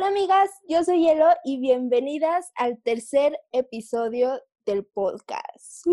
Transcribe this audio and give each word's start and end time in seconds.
Hola 0.00 0.08
amigas, 0.08 0.48
yo 0.66 0.82
soy 0.82 1.02
Hielo 1.02 1.28
y 1.44 1.60
bienvenidas 1.60 2.52
al 2.54 2.80
tercer 2.82 3.38
episodio 3.52 4.42
del 4.64 4.86
podcast. 4.86 5.86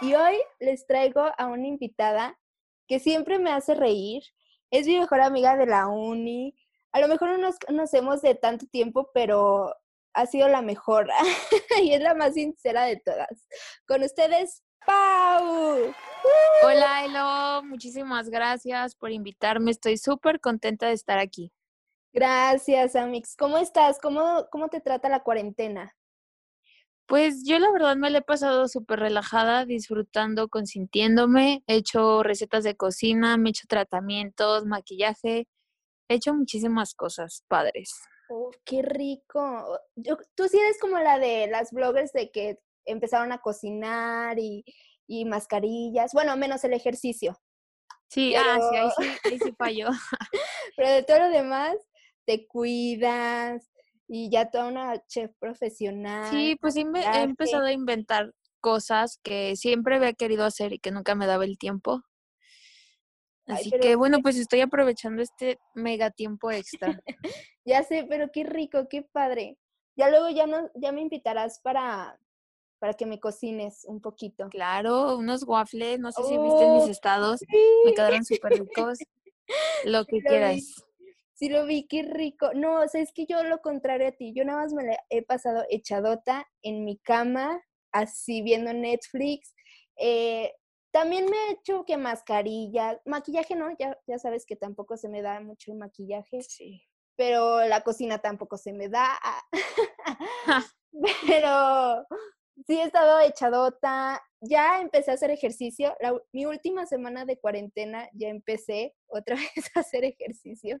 Y 0.00 0.14
hoy 0.14 0.36
les 0.60 0.86
traigo 0.86 1.32
a 1.36 1.46
una 1.48 1.66
invitada 1.66 2.38
que 2.86 3.00
siempre 3.00 3.40
me 3.40 3.50
hace 3.50 3.74
reír. 3.74 4.22
Es 4.70 4.86
mi 4.86 5.00
mejor 5.00 5.20
amiga 5.20 5.56
de 5.56 5.66
la 5.66 5.88
uni. 5.88 6.54
A 6.92 7.00
lo 7.00 7.08
mejor 7.08 7.30
no 7.30 7.38
nos 7.38 7.58
conocemos 7.58 8.22
de 8.22 8.36
tanto 8.36 8.66
tiempo, 8.66 9.10
pero 9.12 9.74
ha 10.14 10.26
sido 10.26 10.46
la 10.46 10.62
mejor 10.62 11.08
y 11.82 11.92
es 11.92 12.00
la 12.00 12.14
más 12.14 12.34
sincera 12.34 12.84
de 12.84 12.98
todas. 13.04 13.48
Con 13.84 14.04
ustedes, 14.04 14.62
Pau. 14.86 15.92
Hola, 16.62 17.04
Elo. 17.04 17.64
Muchísimas 17.64 18.30
gracias 18.30 18.94
por 18.94 19.10
invitarme. 19.10 19.72
Estoy 19.72 19.96
súper 19.96 20.38
contenta 20.38 20.86
de 20.86 20.92
estar 20.92 21.18
aquí. 21.18 21.52
Gracias, 22.12 22.96
Amix. 22.96 23.36
¿Cómo 23.36 23.58
estás? 23.58 23.98
¿Cómo, 24.00 24.46
¿Cómo 24.50 24.68
te 24.68 24.80
trata 24.80 25.08
la 25.08 25.22
cuarentena? 25.22 25.96
Pues 27.06 27.44
yo 27.44 27.58
la 27.58 27.70
verdad 27.72 27.96
me 27.96 28.10
la 28.10 28.18
he 28.18 28.22
pasado 28.22 28.68
súper 28.68 29.00
relajada, 29.00 29.64
disfrutando, 29.64 30.48
consintiéndome. 30.48 31.64
He 31.66 31.76
hecho 31.76 32.22
recetas 32.22 32.64
de 32.64 32.76
cocina, 32.76 33.36
me 33.36 33.48
he 33.48 33.50
hecho 33.50 33.66
tratamientos, 33.68 34.66
maquillaje. 34.66 35.48
He 36.08 36.14
hecho 36.14 36.34
muchísimas 36.34 36.94
cosas 36.94 37.44
padres. 37.48 37.92
Oh, 38.28 38.50
qué 38.64 38.82
rico. 38.82 39.78
Yo, 39.96 40.16
tú 40.36 40.46
sí 40.48 40.58
eres 40.58 40.78
como 40.80 40.98
la 40.98 41.18
de 41.18 41.48
las 41.48 41.72
bloggers 41.72 42.12
de 42.12 42.30
que 42.30 42.60
empezaron 42.84 43.32
a 43.32 43.38
cocinar 43.38 44.38
y, 44.38 44.64
y 45.06 45.24
mascarillas. 45.24 46.12
Bueno, 46.12 46.36
menos 46.36 46.62
el 46.64 46.72
ejercicio. 46.72 47.36
Sí, 48.08 48.34
ah, 48.34 48.58
sí, 48.70 48.76
ahí 48.76 48.90
sí, 48.96 49.18
ahí 49.24 49.38
sí 49.38 49.52
falló. 49.58 49.88
pero 50.76 50.90
de 50.90 51.02
todo 51.02 51.18
lo 51.20 51.28
demás, 51.30 51.76
te 52.30 52.46
cuidas 52.46 53.72
y 54.06 54.30
ya 54.30 54.50
toda 54.50 54.68
una 54.68 55.04
chef 55.08 55.32
profesional. 55.40 56.30
Sí, 56.30 56.56
pues 56.60 56.76
he 56.76 56.82
empezado 56.82 57.64
a 57.64 57.72
inventar 57.72 58.32
cosas 58.60 59.18
que 59.24 59.56
siempre 59.56 59.96
había 59.96 60.12
querido 60.12 60.44
hacer 60.44 60.72
y 60.72 60.78
que 60.78 60.92
nunca 60.92 61.16
me 61.16 61.26
daba 61.26 61.44
el 61.44 61.58
tiempo. 61.58 62.02
Así 63.46 63.72
que 63.72 63.96
bueno, 63.96 64.20
pues 64.22 64.36
estoy 64.36 64.60
aprovechando 64.60 65.22
este 65.22 65.58
mega 65.74 66.12
tiempo 66.12 66.52
extra. 66.52 67.02
ya 67.64 67.82
sé, 67.82 68.06
pero 68.08 68.30
qué 68.32 68.44
rico, 68.44 68.86
qué 68.88 69.02
padre. 69.02 69.58
Ya 69.96 70.08
luego 70.08 70.30
ya 70.30 70.46
no, 70.46 70.70
ya 70.76 70.92
me 70.92 71.00
invitarás 71.00 71.58
para, 71.58 72.16
para 72.78 72.94
que 72.94 73.06
me 73.06 73.18
cocines 73.18 73.84
un 73.86 74.00
poquito. 74.00 74.48
Claro, 74.50 75.18
unos 75.18 75.42
waffles, 75.42 75.98
no 75.98 76.12
sé 76.12 76.22
si 76.22 76.38
viste 76.38 76.68
mis 76.68 76.84
oh, 76.84 76.90
estados, 76.90 77.40
me 77.84 77.92
quedaron 77.92 78.24
súper 78.24 78.52
ricos. 78.52 79.00
Lo 79.84 80.04
que 80.06 80.20
quieras. 80.20 80.84
Sí 81.40 81.48
lo 81.48 81.64
vi, 81.64 81.86
qué 81.88 82.02
rico. 82.02 82.50
No, 82.52 82.82
o 82.82 82.88
sea, 82.88 83.00
es 83.00 83.14
que 83.14 83.24
yo 83.24 83.42
lo 83.44 83.62
contrario 83.62 84.08
a 84.08 84.12
ti, 84.12 84.34
yo 84.34 84.44
nada 84.44 84.60
más 84.62 84.74
me 84.74 84.84
la 84.84 84.98
he 85.08 85.22
pasado 85.22 85.64
echadota 85.70 86.46
en 86.60 86.84
mi 86.84 86.98
cama, 86.98 87.64
así 87.92 88.42
viendo 88.42 88.74
Netflix. 88.74 89.54
Eh, 89.96 90.52
también 90.92 91.24
me 91.30 91.36
he 91.38 91.52
hecho 91.52 91.86
que 91.86 91.96
mascarilla, 91.96 93.00
maquillaje 93.06 93.54
no, 93.54 93.74
ya, 93.78 93.96
ya 94.06 94.18
sabes 94.18 94.44
que 94.44 94.54
tampoco 94.54 94.98
se 94.98 95.08
me 95.08 95.22
da 95.22 95.40
mucho 95.40 95.72
el 95.72 95.78
maquillaje. 95.78 96.42
Sí. 96.42 96.82
Pero 97.16 97.66
la 97.66 97.80
cocina 97.84 98.18
tampoco 98.18 98.58
se 98.58 98.74
me 98.74 98.90
da. 98.90 99.18
pero 101.26 102.06
sí 102.66 102.78
he 102.78 102.82
estado 102.82 103.18
echadota. 103.20 104.22
Ya 104.42 104.82
empecé 104.82 105.10
a 105.10 105.14
hacer 105.14 105.30
ejercicio. 105.30 105.96
mi 106.32 106.44
última 106.44 106.84
semana 106.84 107.24
de 107.24 107.38
cuarentena 107.38 108.10
ya 108.12 108.28
empecé 108.28 108.94
otra 109.06 109.36
vez 109.56 109.70
a 109.74 109.80
hacer 109.80 110.04
ejercicio. 110.04 110.78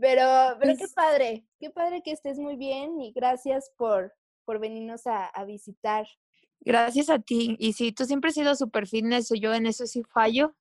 Pero, 0.00 0.56
pero 0.58 0.72
qué 0.72 0.78
pues 0.78 0.94
padre, 0.94 1.46
qué 1.60 1.70
padre 1.70 2.02
que 2.02 2.12
estés 2.12 2.38
muy 2.38 2.56
bien 2.56 3.00
y 3.00 3.12
gracias 3.12 3.70
por, 3.76 4.14
por 4.44 4.58
venirnos 4.58 5.02
a, 5.06 5.30
visitar. 5.44 6.06
Gracias 6.60 7.10
a 7.10 7.18
ti. 7.18 7.56
Y 7.58 7.74
sí, 7.74 7.92
tú 7.92 8.04
siempre 8.04 8.28
has 8.28 8.34
sido 8.34 8.54
súper 8.54 8.86
fitness, 8.86 9.30
yo 9.38 9.52
en 9.52 9.66
eso 9.66 9.86
sí 9.86 10.02
fallo. 10.02 10.54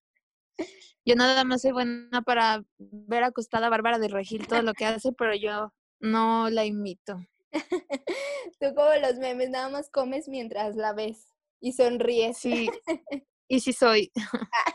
Yo 1.05 1.15
nada 1.15 1.43
más 1.45 1.61
soy 1.61 1.71
buena 1.71 2.21
para 2.23 2.63
ver 2.77 3.23
acostada 3.23 3.67
a 3.67 3.69
Bárbara 3.69 3.99
de 3.99 4.09
Regil 4.09 4.47
todo 4.47 4.61
lo 4.61 4.73
que 4.73 4.85
hace, 4.85 5.13
pero 5.13 5.33
yo 5.33 5.73
no 5.99 6.49
la 6.49 6.65
imito. 6.65 7.19
tú 8.59 8.75
como 8.75 8.93
los 9.01 9.15
memes, 9.17 9.49
nada 9.49 9.69
más 9.69 9.89
comes 9.89 10.27
mientras 10.27 10.75
la 10.75 10.93
ves 10.93 11.27
y 11.59 11.73
sonríes. 11.73 12.37
Sí, 12.37 12.69
y 13.47 13.59
sí 13.61 13.71
soy. 13.73 14.11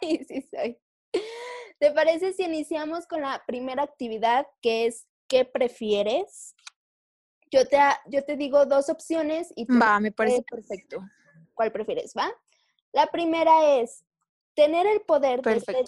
Ay, 0.01 0.25
sí 0.25 0.43
soy. 0.51 0.79
¿Te 1.79 1.91
parece 1.93 2.33
si 2.33 2.45
iniciamos 2.45 3.07
con 3.07 3.21
la 3.21 3.43
primera 3.47 3.83
actividad 3.83 4.47
que 4.63 4.87
es 4.87 5.07
¿qué 5.29 5.45
prefieres? 5.45 6.55
Yo 7.51 7.67
te, 7.67 7.79
yo 8.07 8.25
te 8.25 8.37
digo 8.37 8.67
dos 8.67 8.89
opciones 8.89 9.53
y 9.57 9.67
tú 9.67 9.79
Va, 9.79 10.01
me 10.01 10.13
parece 10.13 10.43
perfecto. 10.43 11.01
¿Cuál 11.55 11.73
prefieres, 11.73 12.15
va? 12.17 12.33
La 12.93 13.07
primera 13.07 13.77
es 13.79 14.05
tener 14.55 14.87
el 14.87 15.01
poder 15.03 15.43
de 15.43 15.61
ser 15.61 15.85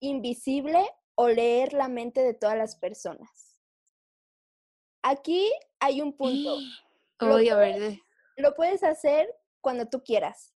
invisible 0.00 0.88
o 1.14 1.28
leer 1.28 1.72
la 1.72 1.88
mente 1.88 2.22
de 2.22 2.34
todas 2.34 2.56
las 2.56 2.76
personas. 2.76 3.60
Aquí 5.02 5.50
hay 5.78 6.00
un 6.00 6.16
punto. 6.16 6.56
A 7.18 7.26
ver. 7.26 8.00
Lo 8.36 8.54
puedes 8.54 8.84
hacer 8.84 9.28
cuando 9.60 9.86
tú 9.86 10.02
quieras. 10.04 10.54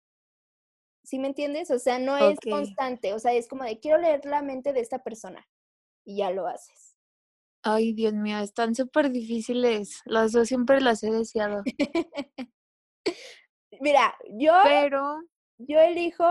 ¿Sí 1.09 1.19
me 1.19 1.29
entiendes? 1.29 1.71
O 1.71 1.79
sea, 1.79 1.99
no 1.99 2.19
es 2.19 2.39
constante, 2.39 3.15
o 3.15 3.19
sea, 3.19 3.33
es 3.33 3.49
como 3.49 3.65
de 3.65 3.81
quiero 3.81 3.97
leer 3.97 4.27
la 4.27 4.43
mente 4.43 4.75
de 4.75 4.81
esta 4.81 5.03
persona 5.03 5.49
y 6.05 6.19
ya 6.19 6.31
lo 6.31 6.47
haces. 6.47 6.99
Ay, 7.63 7.95
Dios 7.95 8.13
mío, 8.13 8.39
están 8.41 8.75
súper 8.75 9.11
difíciles. 9.11 10.03
Las 10.05 10.33
dos 10.33 10.49
siempre 10.49 10.83
las 10.83 11.03
he 11.03 11.11
deseado. 11.11 11.63
Mira, 13.81 14.15
yo, 14.39 14.53
Pero... 14.65 15.23
yo 15.57 15.81
elijo 15.81 16.27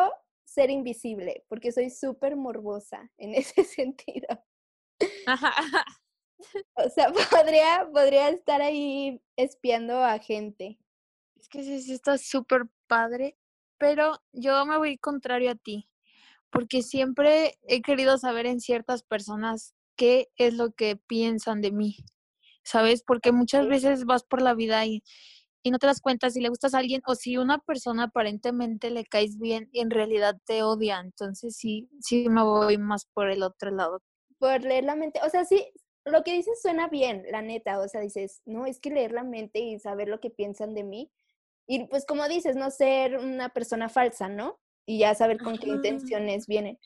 ser 0.45 0.69
invisible 0.69 1.43
porque 1.49 1.71
soy 1.71 1.89
súper 1.89 2.35
morbosa 2.35 3.09
en 3.17 3.33
ese 3.33 3.63
sentido. 3.63 4.27
o 6.75 6.89
sea, 6.91 7.11
podría, 7.31 7.89
podría 7.91 8.29
estar 8.29 8.61
ahí 8.61 9.19
espiando 9.37 10.03
a 10.03 10.19
gente. 10.19 10.77
Es 11.35 11.49
que 11.49 11.63
sí, 11.63 11.81
sí 11.81 11.93
está 11.93 12.19
súper 12.19 12.67
padre 12.85 13.39
pero 13.77 14.19
yo 14.31 14.65
me 14.65 14.77
voy 14.77 14.97
contrario 14.97 15.51
a 15.51 15.55
ti, 15.55 15.89
porque 16.51 16.81
siempre 16.81 17.57
he 17.67 17.81
querido 17.81 18.17
saber 18.17 18.45
en 18.45 18.59
ciertas 18.59 19.03
personas 19.03 19.75
qué 19.95 20.29
es 20.37 20.53
lo 20.53 20.71
que 20.71 20.95
piensan 20.95 21.61
de 21.61 21.71
mí, 21.71 21.97
¿sabes? 22.63 23.03
Porque 23.03 23.31
muchas 23.31 23.67
veces 23.67 24.05
vas 24.05 24.23
por 24.23 24.41
la 24.41 24.53
vida 24.53 24.85
y, 24.85 25.03
y 25.63 25.71
no 25.71 25.79
te 25.79 25.87
das 25.87 26.01
cuenta 26.01 26.29
si 26.29 26.39
le 26.39 26.49
gustas 26.49 26.73
a 26.73 26.79
alguien 26.79 27.01
o 27.05 27.15
si 27.15 27.37
una 27.37 27.59
persona 27.59 28.03
aparentemente 28.03 28.89
le 28.91 29.05
caes 29.05 29.37
bien 29.37 29.69
y 29.71 29.81
en 29.81 29.89
realidad 29.89 30.37
te 30.45 30.63
odia. 30.63 30.99
Entonces 30.99 31.57
sí, 31.57 31.89
sí 31.99 32.29
me 32.29 32.43
voy 32.43 32.77
más 32.77 33.05
por 33.13 33.29
el 33.29 33.43
otro 33.43 33.71
lado. 33.71 34.01
Por 34.39 34.61
leer 34.61 34.83
la 34.83 34.95
mente, 34.95 35.19
o 35.25 35.29
sea, 35.29 35.45
sí, 35.45 35.67
lo 36.05 36.23
que 36.23 36.33
dices 36.33 36.61
suena 36.61 36.87
bien, 36.87 37.25
la 37.31 37.41
neta, 37.41 37.79
o 37.79 37.87
sea, 37.87 38.01
dices, 38.01 38.41
no, 38.45 38.65
es 38.65 38.79
que 38.79 38.91
leer 38.91 39.11
la 39.11 39.23
mente 39.23 39.59
y 39.59 39.79
saber 39.79 40.07
lo 40.07 40.19
que 40.19 40.29
piensan 40.29 40.73
de 40.73 40.83
mí, 40.83 41.11
y 41.67 41.85
pues 41.87 42.05
como 42.05 42.27
dices, 42.27 42.55
no 42.55 42.71
ser 42.71 43.17
una 43.17 43.49
persona 43.49 43.89
falsa, 43.89 44.29
¿no? 44.29 44.59
Y 44.85 44.99
ya 44.99 45.13
saber 45.15 45.37
con 45.37 45.57
qué 45.57 45.67
intenciones 45.67 46.47
vienen. 46.47 46.79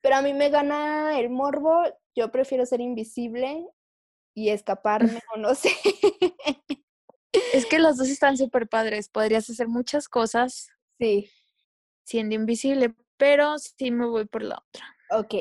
Pero 0.00 0.16
a 0.16 0.22
mí 0.22 0.34
me 0.34 0.50
gana 0.50 1.18
el 1.18 1.30
morbo, 1.30 1.82
yo 2.16 2.30
prefiero 2.32 2.66
ser 2.66 2.80
invisible 2.80 3.66
y 4.34 4.50
escaparme 4.50 5.20
o 5.34 5.38
no 5.38 5.54
sé. 5.54 5.70
Es 7.52 7.66
que 7.66 7.78
los 7.78 7.96
dos 7.96 8.08
están 8.08 8.36
súper 8.36 8.68
padres, 8.68 9.08
podrías 9.08 9.48
hacer 9.48 9.68
muchas 9.68 10.08
cosas. 10.08 10.68
Sí. 10.98 11.30
Siendo 12.04 12.34
invisible, 12.34 12.94
pero 13.16 13.58
sí 13.58 13.90
me 13.90 14.06
voy 14.06 14.24
por 14.24 14.42
la 14.42 14.56
otra. 14.56 14.96
Ok. 15.10 15.34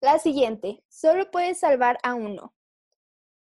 La 0.00 0.18
siguiente, 0.18 0.84
solo 0.88 1.30
puedes 1.30 1.60
salvar 1.60 1.98
a 2.02 2.14
uno. 2.14 2.54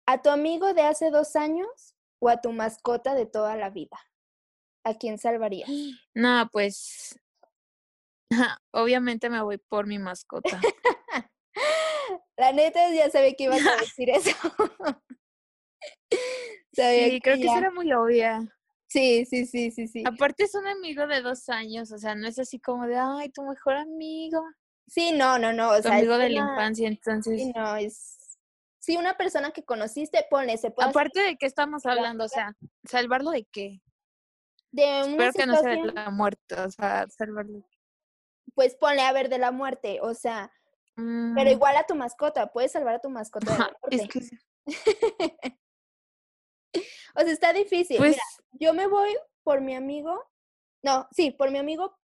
¿A 0.07 0.23
tu 0.23 0.31
amigo 0.31 0.75
de 0.75 0.83
hace 0.83 1.11
dos 1.11 1.37
años 1.37 1.95
o 2.19 2.29
a 2.29 2.41
tu 2.41 2.51
mascota 2.53 3.15
de 3.15 3.27
toda 3.27 3.55
la 3.57 3.71
vida? 3.71 3.99
¿A 4.89 4.95
quién 4.95 5.19
salvarías? 5.19 5.69
No, 6.15 6.49
pues 6.53 7.19
obviamente 8.73 9.31
me 9.31 9.43
voy 9.43 9.59
por 9.59 9.87
mi 9.87 9.99
mascota. 9.99 10.61
La 12.37 12.53
neta 12.53 12.93
ya 12.93 13.11
sabía 13.11 13.35
que 13.35 13.45
ibas 13.45 13.67
a 13.67 13.77
decir 13.81 14.11
eso. 14.11 14.31
sí, 16.73 17.21
creo 17.23 17.37
que 17.37 17.45
eso 17.45 17.59
era 17.59 17.71
muy 17.71 17.93
obvia. 17.93 18.41
Sí, 18.89 19.27
sí, 19.27 19.45
sí, 19.45 19.71
sí, 19.71 19.87
sí. 19.87 20.05
Aparte 20.07 20.45
es 20.45 20.55
un 20.55 20.67
amigo 20.67 21.07
de 21.07 21.21
dos 21.21 21.49
años, 21.49 21.93
o 21.93 21.99
sea, 21.99 22.15
no 22.15 22.27
es 22.27 22.39
así 22.39 22.59
como 22.59 22.87
de, 22.87 22.97
ay, 22.97 23.29
tu 23.31 23.43
mejor 23.43 23.75
amigo. 23.75 24.43
Sí, 24.87 25.13
no, 25.13 25.39
no, 25.39 25.53
no. 25.53 25.71
O 25.71 25.83
tu 25.83 25.89
amigo 25.89 26.17
de 26.17 26.31
la 26.31 26.41
infancia, 26.41 26.89
entonces. 26.89 27.43
Sí, 27.43 27.53
no, 27.55 27.77
es. 27.77 28.39
Sí, 28.79 28.97
una 28.97 29.19
persona 29.19 29.51
que 29.51 29.65
conociste, 29.65 30.25
pone, 30.31 30.57
se 30.57 30.71
puede. 30.71 30.89
Aparte 30.89 31.21
de 31.21 31.37
qué 31.37 31.45
estamos 31.45 31.85
hablando, 31.85 32.25
o 32.25 32.29
sea, 32.29 32.57
¿salvarlo 32.85 33.31
de 33.31 33.45
qué? 33.45 33.83
De 34.71 34.85
una 35.05 35.27
Espero 35.29 35.33
que 35.33 35.47
no 35.47 35.57
sea 35.57 35.71
de 35.71 35.93
la 35.93 36.11
muerte, 36.11 36.55
o 36.61 36.71
sea, 36.71 37.07
salvarlo. 37.09 37.69
Pues 38.55 38.75
ponle 38.77 39.03
a 39.03 39.13
ver 39.13 39.29
de 39.29 39.39
la 39.39 39.51
muerte, 39.51 40.01
o 40.03 40.15
sea, 40.15 40.53
Pero 40.95 41.51
Mm, 41.51 41.53
igual 41.53 41.77
a 41.77 41.85
tu 41.87 41.95
mascota, 41.95 42.49
puedes 42.49 42.73
salvar 42.73 42.97
a 42.97 43.01
tu 43.01 43.09
mascota 43.11 43.53
de 43.53 43.59
la 43.59 43.79
es 43.91 44.09
que, 44.09 44.21
O 47.15 47.21
sea, 47.21 47.33
está 47.33 47.53
difícil. 47.53 47.97
pues, 47.97 48.11
Mira, 48.11 48.23
yo 48.53 48.75
me 48.75 48.87
voy 48.87 49.17
por 49.43 49.61
mi 49.61 49.75
amigo. 49.75 50.25
No, 50.83 51.09
sí, 51.13 51.31
por 51.31 51.51
mi 51.51 51.59
amigo 51.59 51.97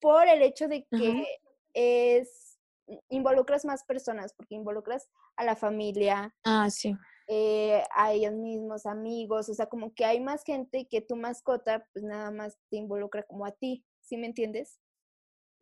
por 0.00 0.26
el 0.26 0.42
hecho 0.42 0.68
de 0.68 0.86
que 0.90 1.26
es 1.74 2.58
involucras 3.08 3.64
más 3.64 3.84
personas, 3.84 4.34
porque 4.34 4.54
involucras 4.54 5.08
a 5.36 5.44
la 5.44 5.56
familia, 5.56 6.34
ah, 6.44 6.68
sí. 6.70 6.94
Eh, 7.28 7.82
a 7.94 8.12
ellos 8.12 8.32
mismos, 8.32 8.86
amigos, 8.86 9.48
o 9.48 9.54
sea, 9.54 9.66
como 9.66 9.94
que 9.94 10.04
hay 10.04 10.20
más 10.20 10.44
gente 10.44 10.86
que 10.88 11.00
tu 11.00 11.16
mascota, 11.16 11.86
pues 11.92 12.04
nada 12.04 12.30
más 12.30 12.58
te 12.70 12.76
involucra 12.76 13.22
como 13.24 13.46
a 13.46 13.52
ti, 13.52 13.84
¿sí 14.00 14.16
me 14.16 14.26
entiendes? 14.26 14.80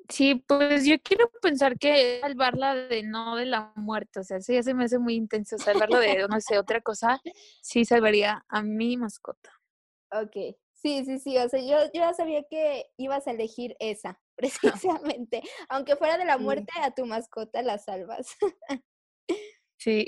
Sí, 0.09 0.35
pues 0.47 0.87
yo 0.87 0.97
quiero 1.03 1.31
pensar 1.43 1.79
que 1.79 2.21
salvarla 2.21 2.75
de 2.75 3.03
no 3.03 3.37
de 3.37 3.47
la 3.47 3.73
muerte, 3.77 4.21
o 4.21 4.25
sea, 4.25 4.39
eso 4.39 4.53
ya 4.53 4.63
se 4.63 4.75
me 4.75 4.85
hace 4.85 4.99
muy 4.99 5.15
intenso, 5.15 5.59
salvarla 5.59 6.01
de, 6.01 6.27
no 6.29 6.41
sé, 6.41 6.59
otra 6.59 6.81
cosa, 6.81 7.21
sí 7.63 7.85
salvaría 7.85 8.45
a 8.49 8.63
mi 8.63 8.97
mascota. 8.97 9.51
Ok, 10.13 10.57
sí, 10.73 11.05
sí, 11.05 11.19
sí, 11.19 11.37
o 11.39 11.49
sea, 11.49 11.61
yo, 11.61 11.85
yo 11.93 12.01
ya 12.01 12.15
sabía 12.15 12.43
que 12.51 12.87
ibas 12.97 13.27
a 13.27 13.33
elegir 13.33 13.77
esa, 13.79 14.21
precisamente. 14.37 15.43
Aunque 15.69 15.97
fuera 15.97 16.19
de 16.19 16.25
la 16.25 16.39
muerte, 16.39 16.73
a 16.81 16.91
tu 16.93 17.07
mascota 17.07 17.63
la 17.63 17.79
salvas. 17.79 18.37
Sí. 19.83 20.05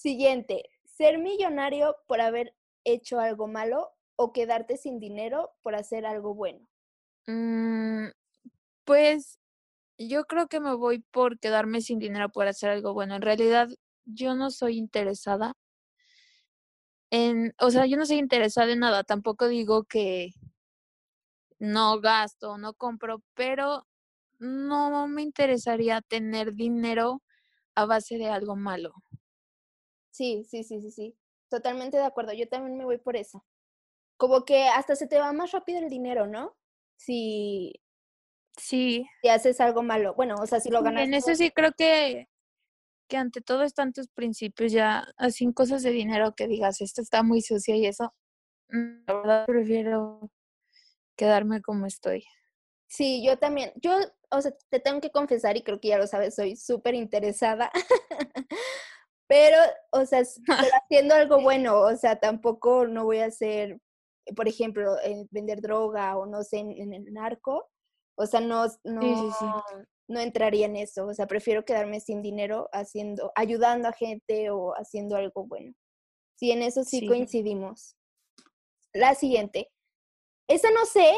Siguiente, 0.00 0.62
ser 0.86 1.18
millonario 1.18 1.94
por 2.06 2.22
haber 2.22 2.56
hecho 2.84 3.20
algo 3.20 3.46
malo 3.46 3.90
o 4.16 4.32
quedarte 4.32 4.78
sin 4.78 4.98
dinero 4.98 5.50
por 5.60 5.74
hacer 5.74 6.06
algo 6.06 6.34
bueno. 6.34 6.66
Mm, 7.26 8.06
pues 8.84 9.38
yo 9.98 10.24
creo 10.24 10.48
que 10.48 10.58
me 10.58 10.74
voy 10.74 11.00
por 11.00 11.38
quedarme 11.38 11.82
sin 11.82 11.98
dinero 11.98 12.30
por 12.30 12.46
hacer 12.46 12.70
algo 12.70 12.94
bueno. 12.94 13.14
En 13.14 13.20
realidad, 13.20 13.68
yo 14.06 14.34
no 14.34 14.50
soy 14.50 14.78
interesada 14.78 15.52
en, 17.10 17.52
o 17.58 17.70
sea, 17.70 17.84
yo 17.84 17.98
no 17.98 18.06
soy 18.06 18.20
interesada 18.20 18.72
en 18.72 18.78
nada. 18.78 19.04
Tampoco 19.04 19.48
digo 19.48 19.84
que 19.84 20.30
no 21.58 22.00
gasto, 22.00 22.56
no 22.56 22.72
compro, 22.72 23.22
pero 23.34 23.86
no 24.38 25.08
me 25.08 25.20
interesaría 25.20 26.00
tener 26.00 26.54
dinero 26.54 27.22
a 27.74 27.84
base 27.84 28.16
de 28.16 28.28
algo 28.28 28.56
malo. 28.56 28.94
Sí, 30.10 30.44
sí, 30.44 30.64
sí, 30.64 30.80
sí, 30.80 30.90
sí. 30.90 31.16
Totalmente 31.48 31.96
de 31.96 32.04
acuerdo. 32.04 32.32
Yo 32.32 32.48
también 32.48 32.76
me 32.76 32.84
voy 32.84 32.98
por 32.98 33.16
esa. 33.16 33.42
Como 34.16 34.44
que 34.44 34.64
hasta 34.64 34.96
se 34.96 35.06
te 35.06 35.18
va 35.18 35.32
más 35.32 35.52
rápido 35.52 35.78
el 35.78 35.88
dinero, 35.88 36.26
¿no? 36.26 36.56
Si, 36.96 37.80
Sí, 38.56 39.06
si 39.22 39.28
haces 39.28 39.60
algo 39.60 39.82
malo. 39.82 40.14
Bueno, 40.14 40.34
o 40.40 40.46
sea, 40.46 40.60
si 40.60 40.70
lo 40.70 40.82
ganas. 40.82 41.04
en 41.04 41.14
eso 41.14 41.34
sí 41.34 41.50
creo 41.50 41.72
que, 41.72 42.28
que 43.08 43.16
ante 43.16 43.40
todo 43.40 43.62
están 43.62 43.92
tus 43.92 44.08
principios 44.08 44.72
ya, 44.72 45.06
así 45.16 45.50
cosas 45.52 45.82
de 45.82 45.90
dinero 45.90 46.34
que 46.34 46.46
digas, 46.46 46.80
esto 46.80 47.00
está 47.00 47.22
muy 47.22 47.40
sucio 47.40 47.74
y 47.74 47.86
eso, 47.86 48.14
mm, 48.68 49.04
la 49.06 49.14
verdad 49.14 49.46
prefiero 49.46 50.30
quedarme 51.16 51.62
como 51.62 51.86
estoy. 51.86 52.24
Sí, 52.86 53.24
yo 53.24 53.38
también. 53.38 53.72
Yo, 53.76 53.96
o 54.30 54.42
sea, 54.42 54.52
te 54.68 54.80
tengo 54.80 55.00
que 55.00 55.10
confesar, 55.10 55.56
y 55.56 55.62
creo 55.62 55.80
que 55.80 55.88
ya 55.88 55.98
lo 55.98 56.06
sabes, 56.06 56.34
soy 56.34 56.56
súper 56.56 56.94
interesada. 56.94 57.70
Pero, 59.30 59.56
o 59.92 60.04
sea, 60.06 60.22
pero 60.72 60.74
haciendo 60.82 61.14
algo 61.14 61.40
bueno, 61.40 61.78
o 61.82 61.96
sea, 61.96 62.18
tampoco 62.18 62.88
no 62.88 63.04
voy 63.04 63.18
a 63.18 63.26
hacer, 63.26 63.78
por 64.34 64.48
ejemplo, 64.48 64.98
eh, 65.04 65.24
vender 65.30 65.60
droga 65.60 66.18
o 66.18 66.26
no 66.26 66.42
sé, 66.42 66.58
en, 66.58 66.72
en 66.72 66.92
el 66.92 67.12
narco. 67.12 67.70
O 68.16 68.26
sea, 68.26 68.40
no, 68.40 68.66
no, 68.82 69.00
sí, 69.02 69.30
sí. 69.38 69.46
no 70.08 70.18
entraría 70.18 70.66
en 70.66 70.74
eso. 70.74 71.06
O 71.06 71.14
sea, 71.14 71.28
prefiero 71.28 71.64
quedarme 71.64 72.00
sin 72.00 72.22
dinero 72.22 72.68
haciendo, 72.72 73.30
ayudando 73.36 73.86
a 73.88 73.92
gente 73.92 74.50
o 74.50 74.72
haciendo 74.72 75.14
algo 75.14 75.46
bueno. 75.46 75.72
Sí, 76.34 76.50
en 76.50 76.62
eso 76.62 76.82
sí 76.82 76.98
Sí. 76.98 77.06
coincidimos. 77.06 77.96
La 78.92 79.14
siguiente. 79.14 79.70
Esa 80.48 80.72
no 80.72 80.86
sé, 80.86 81.14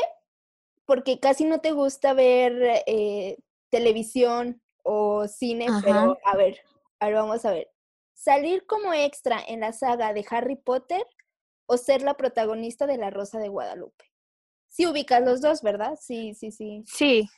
porque 0.85 1.19
casi 1.19 1.47
no 1.47 1.63
te 1.63 1.71
gusta 1.73 2.13
ver 2.13 2.83
eh, 2.87 3.39
televisión 3.71 4.61
o 4.85 5.27
cine, 5.29 5.69
Ajá. 5.71 5.81
pero 5.83 6.19
a 6.27 6.37
ver, 6.37 6.59
a 7.01 7.07
ver, 7.07 7.15
vamos 7.15 7.45
a 7.47 7.53
ver. 7.53 7.71
¿Salir 8.15 8.67
como 8.67 8.93
extra 8.93 9.41
en 9.47 9.61
la 9.61 9.73
saga 9.73 10.13
de 10.13 10.25
Harry 10.31 10.57
Potter 10.57 11.05
o 11.67 11.77
ser 11.77 12.03
la 12.03 12.15
protagonista 12.17 12.87
de 12.87 12.97
La 12.99 13.11
Rosa 13.11 13.39
de 13.39 13.49
Guadalupe? 13.49 14.05
Sí 14.69 14.87
ubicas 14.87 15.23
los 15.23 15.41
dos, 15.41 15.63
¿verdad? 15.63 15.99
Sí, 16.01 16.35
sí, 16.35 16.51
sí. 16.51 16.83
Sí, 16.87 17.29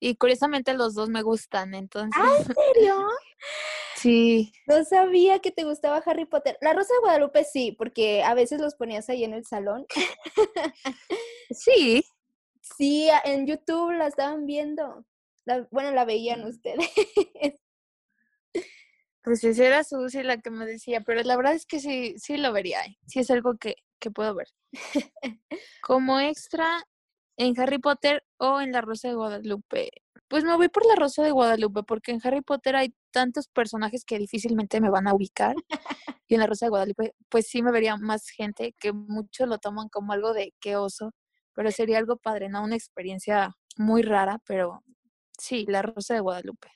y 0.00 0.16
curiosamente 0.16 0.74
los 0.74 0.94
dos 0.94 1.08
me 1.08 1.22
gustan, 1.22 1.74
entonces, 1.74 2.22
¿Ah, 2.22 2.44
en 2.48 2.54
serio? 2.74 3.06
sí, 3.96 4.52
No 4.66 4.84
sabía 4.84 5.38
que 5.38 5.50
te 5.52 5.64
gustaba 5.64 5.98
Harry 6.04 6.24
Potter. 6.26 6.58
La 6.60 6.72
Rosa 6.72 6.92
de 6.94 7.00
Guadalupe 7.00 7.44
sí, 7.44 7.72
porque 7.72 8.22
a 8.22 8.34
veces 8.34 8.60
los 8.60 8.74
ponías 8.74 9.08
ahí 9.08 9.24
en 9.24 9.32
el 9.34 9.44
salón. 9.46 9.86
sí, 11.50 12.04
Sí, 12.76 13.08
en 13.24 13.46
YouTube 13.46 13.90
la 13.92 14.06
estaban 14.06 14.46
viendo. 14.46 15.04
La- 15.44 15.66
bueno, 15.72 15.90
la 15.90 16.04
veían 16.04 16.42
Mm. 16.44 16.48
ustedes. 16.48 16.88
Pues 19.22 19.44
esa 19.44 19.64
era 19.64 19.84
Susi 19.84 20.22
la 20.22 20.38
que 20.38 20.50
me 20.50 20.66
decía, 20.66 21.00
pero 21.02 21.22
la 21.22 21.36
verdad 21.36 21.54
es 21.54 21.66
que 21.66 21.80
sí, 21.80 22.14
sí 22.18 22.36
lo 22.36 22.52
vería, 22.52 22.84
¿eh? 22.84 22.98
sí 23.06 23.20
es 23.20 23.30
algo 23.30 23.56
que, 23.56 23.76
que 24.00 24.10
puedo 24.10 24.34
ver. 24.34 24.48
Como 25.82 26.20
extra 26.20 26.84
en 27.36 27.58
Harry 27.60 27.78
Potter 27.78 28.24
o 28.38 28.60
en 28.60 28.72
La 28.72 28.80
Rosa 28.80 29.08
de 29.08 29.14
Guadalupe. 29.14 29.90
Pues 30.28 30.44
me 30.44 30.56
voy 30.56 30.68
por 30.68 30.86
La 30.86 30.96
Rosa 30.96 31.22
de 31.22 31.30
Guadalupe, 31.30 31.82
porque 31.82 32.12
en 32.12 32.20
Harry 32.24 32.40
Potter 32.40 32.76
hay 32.76 32.94
tantos 33.10 33.48
personajes 33.48 34.04
que 34.04 34.18
difícilmente 34.18 34.80
me 34.80 34.90
van 34.90 35.06
a 35.06 35.14
ubicar. 35.14 35.54
Y 36.26 36.34
en 36.34 36.40
La 36.40 36.46
Rosa 36.46 36.66
de 36.66 36.70
Guadalupe, 36.70 37.14
pues 37.28 37.46
sí 37.48 37.62
me 37.62 37.70
vería 37.70 37.96
más 37.96 38.28
gente 38.30 38.74
que 38.78 38.92
muchos 38.92 39.46
lo 39.48 39.58
toman 39.58 39.90
como 39.90 40.14
algo 40.14 40.32
de 40.32 40.54
qué 40.60 40.76
oso, 40.76 41.12
pero 41.52 41.70
sería 41.70 41.98
algo 41.98 42.16
padre, 42.16 42.48
¿no? 42.48 42.64
Una 42.64 42.76
experiencia 42.76 43.54
muy 43.76 44.00
rara, 44.00 44.40
pero 44.46 44.82
sí, 45.38 45.66
La 45.68 45.82
Rosa 45.82 46.14
de 46.14 46.20
Guadalupe. 46.20 46.68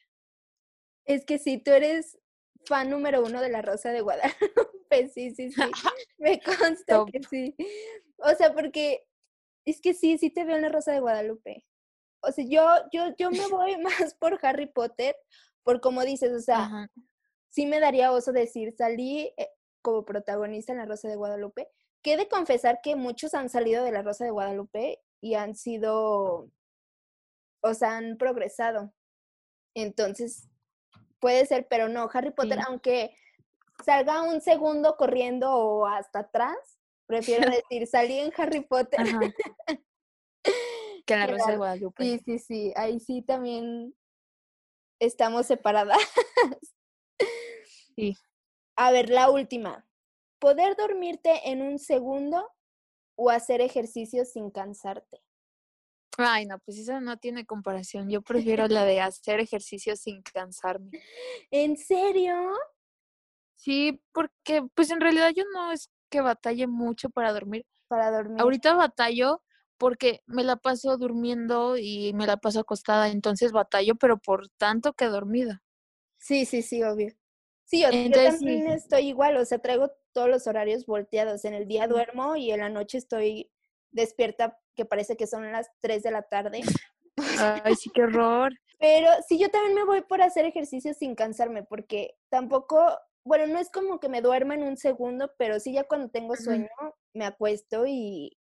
Es 1.06 1.24
que 1.24 1.38
sí, 1.38 1.56
tú 1.58 1.70
eres 1.70 2.18
fan 2.66 2.90
número 2.90 3.22
uno 3.22 3.40
de 3.40 3.48
la 3.48 3.62
Rosa 3.62 3.90
de 3.90 4.00
Guadalupe, 4.00 5.08
sí, 5.12 5.34
sí, 5.34 5.50
sí. 5.50 5.60
Me 6.18 6.40
consta 6.40 7.04
que 7.10 7.22
sí. 7.22 7.54
O 8.18 8.30
sea, 8.34 8.52
porque 8.52 9.06
es 9.64 9.80
que 9.80 9.94
sí, 9.94 10.18
sí 10.18 10.30
te 10.30 10.44
veo 10.44 10.56
en 10.56 10.62
la 10.62 10.68
Rosa 10.68 10.92
de 10.92 11.00
Guadalupe. 11.00 11.64
O 12.20 12.32
sea, 12.32 12.44
yo, 12.48 12.64
yo, 12.92 13.14
yo 13.18 13.30
me 13.30 13.46
voy 13.48 13.76
más 13.82 14.14
por 14.14 14.38
Harry 14.42 14.66
Potter, 14.66 15.16
por 15.62 15.80
como 15.80 16.02
dices, 16.02 16.32
o 16.32 16.40
sea, 16.40 16.64
Ajá. 16.64 16.90
sí 17.50 17.66
me 17.66 17.80
daría 17.80 18.12
oso 18.12 18.32
decir, 18.32 18.74
salí 18.76 19.32
eh, 19.36 19.48
como 19.82 20.04
protagonista 20.04 20.72
en 20.72 20.78
la 20.78 20.86
Rosa 20.86 21.08
de 21.08 21.16
Guadalupe. 21.16 21.68
Que 22.02 22.14
he 22.14 22.16
de 22.16 22.28
confesar 22.28 22.80
que 22.82 22.94
muchos 22.94 23.34
han 23.34 23.48
salido 23.48 23.84
de 23.84 23.92
la 23.92 24.02
Rosa 24.02 24.24
de 24.24 24.30
Guadalupe 24.30 25.00
y 25.20 25.34
han 25.34 25.56
sido, 25.56 26.50
o 27.62 27.74
sea, 27.74 27.96
han 27.96 28.16
progresado. 28.16 28.92
Entonces, 29.74 30.48
puede 31.20 31.46
ser, 31.46 31.66
pero 31.68 31.88
no, 31.88 32.08
Harry 32.12 32.30
Potter, 32.30 32.58
Sí. 32.58 32.64
aunque 32.68 33.16
salga 33.84 34.22
un 34.22 34.40
segundo 34.40 34.96
corriendo 34.96 35.52
o 35.52 35.86
hasta 35.86 36.20
atrás, 36.20 36.56
prefiero 37.06 37.42
decir, 37.62 37.86
salí 37.86 38.18
en 38.18 38.32
Harry 38.36 38.60
Potter. 38.60 39.00
Ajá. 39.00 39.20
Que 41.06 41.16
La 41.16 41.28
Rosa 41.28 41.52
de 41.52 41.56
Guadalupe. 41.56 42.02
Sí, 42.02 42.18
sí, 42.24 42.38
sí, 42.40 42.72
ahí 42.74 42.98
sí 42.98 43.22
también 43.22 43.94
estamos 45.00 45.46
separadas. 45.46 45.98
Sí. 47.94 48.16
A 48.76 48.90
ver, 48.90 49.08
la 49.08 49.30
última. 49.30 49.88
¿Poder 50.40 50.76
dormirte 50.76 51.48
en 51.48 51.62
un 51.62 51.78
segundo 51.78 52.52
o 53.16 53.30
hacer 53.30 53.60
ejercicio 53.60 54.24
sin 54.24 54.50
cansarte? 54.50 55.22
Ay, 56.18 56.46
no, 56.46 56.58
pues 56.60 56.78
eso 56.78 57.00
no 57.00 57.16
tiene 57.18 57.44
comparación. 57.44 58.08
Yo 58.08 58.22
prefiero 58.22 58.66
la 58.68 58.84
de 58.86 59.00
hacer 59.00 59.40
ejercicio 59.40 59.96
sin 59.96 60.22
cansarme. 60.22 60.90
¿En 61.50 61.76
serio? 61.76 62.34
Sí, 63.56 64.00
porque 64.12 64.62
pues 64.74 64.90
en 64.90 65.00
realidad 65.00 65.32
yo 65.34 65.44
no 65.52 65.72
es 65.72 65.90
que 66.10 66.20
batalle 66.20 66.66
mucho 66.66 67.10
para 67.10 67.32
dormir. 67.32 67.66
Para 67.88 68.10
dormir. 68.10 68.40
Ahorita 68.40 68.74
batallo 68.74 69.42
porque 69.78 70.20
me 70.26 70.44
la 70.44 70.56
paso 70.56 70.96
durmiendo 70.96 71.76
y 71.76 72.12
me 72.14 72.26
la 72.26 72.38
paso 72.38 72.60
acostada, 72.60 73.08
entonces 73.08 73.52
batallo, 73.52 73.94
pero 73.96 74.18
por 74.18 74.48
tanto 74.56 74.94
que 74.94 75.06
dormida. 75.06 75.62
Sí, 76.18 76.46
sí, 76.46 76.62
sí, 76.62 76.82
obvio. 76.82 77.14
Sí, 77.64 77.82
yo, 77.82 77.90
yo 77.90 77.96
Entonces, 77.96 78.38
sí. 78.38 78.46
también 78.46 78.66
estoy 78.68 79.08
igual, 79.08 79.36
o 79.36 79.44
sea, 79.44 79.58
traigo 79.58 79.90
todos 80.12 80.28
los 80.28 80.46
horarios 80.46 80.86
volteados. 80.86 81.44
En 81.44 81.52
el 81.54 81.66
día 81.66 81.88
duermo 81.88 82.36
y 82.36 82.50
en 82.52 82.60
la 82.60 82.68
noche 82.68 82.98
estoy 82.98 83.50
despierta, 83.96 84.58
que 84.74 84.84
parece 84.84 85.16
que 85.16 85.26
son 85.26 85.50
las 85.50 85.68
3 85.80 86.02
de 86.02 86.10
la 86.10 86.22
tarde. 86.22 86.60
Ay, 87.64 87.74
sí, 87.74 87.90
qué 87.94 88.02
horror. 88.02 88.52
Pero 88.78 89.08
sí, 89.26 89.38
yo 89.38 89.48
también 89.48 89.74
me 89.74 89.84
voy 89.84 90.02
por 90.02 90.20
hacer 90.20 90.44
ejercicio 90.44 90.92
sin 90.94 91.14
cansarme, 91.14 91.62
porque 91.64 92.14
tampoco, 92.28 92.98
bueno, 93.24 93.46
no 93.46 93.58
es 93.58 93.70
como 93.70 93.98
que 93.98 94.10
me 94.10 94.20
duerma 94.20 94.54
en 94.54 94.62
un 94.62 94.76
segundo, 94.76 95.32
pero 95.38 95.58
sí 95.58 95.72
ya 95.72 95.84
cuando 95.84 96.10
tengo 96.10 96.36
sueño 96.36 96.68
me 97.14 97.24
acuesto 97.24 97.86
y, 97.86 98.36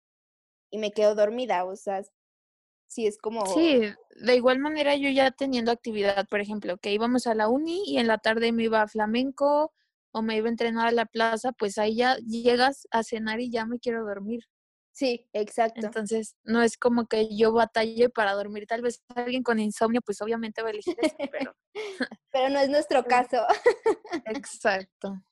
y 0.70 0.78
me 0.78 0.92
quedo 0.92 1.16
dormida, 1.16 1.64
o 1.64 1.76
sea, 1.78 2.04
sí 2.88 3.08
es 3.08 3.18
como... 3.18 3.46
Sí, 3.46 3.82
de 4.22 4.36
igual 4.36 4.60
manera 4.60 4.96
yo 4.98 5.10
ya 5.10 5.32
teniendo 5.32 5.72
actividad, 5.72 6.28
por 6.28 6.42
ejemplo, 6.42 6.78
que 6.78 6.92
íbamos 6.92 7.28
a 7.28 7.34
la 7.34 7.48
uni 7.48 7.84
y 7.86 7.98
en 7.98 8.08
la 8.08 8.18
tarde 8.18 8.52
me 8.52 8.64
iba 8.64 8.82
a 8.82 8.88
flamenco 8.90 9.72
o 10.12 10.22
me 10.22 10.36
iba 10.36 10.48
a 10.48 10.52
entrenar 10.52 10.88
a 10.88 10.92
la 10.92 11.06
plaza, 11.06 11.54
pues 11.54 11.78
ahí 11.78 11.96
ya 11.96 12.18
llegas 12.18 12.88
a 12.92 13.04
cenar 13.04 13.40
y 13.40 13.50
ya 13.50 13.66
me 13.66 13.80
quiero 13.80 14.06
dormir. 14.06 14.44
Sí, 14.96 15.28
exacto. 15.34 15.86
Entonces, 15.86 16.38
no 16.46 16.62
es 16.62 16.78
como 16.78 17.06
que 17.08 17.36
yo 17.36 17.52
batalle 17.52 18.08
para 18.10 18.32
dormir. 18.32 18.66
Tal 18.66 18.82
vez 18.82 19.04
alguien 19.14 19.44
con 19.44 19.60
insomnio, 19.60 20.00
pues 20.02 20.22
obviamente 20.22 20.62
va 20.62 20.70
a 20.70 20.72
elegir 20.72 20.96
eso, 21.02 21.16
pero... 21.30 21.54
pero 22.32 22.50
no 22.50 22.60
es 22.60 22.70
nuestro 22.70 23.04
caso. 23.06 23.46
Exacto. 24.26 25.14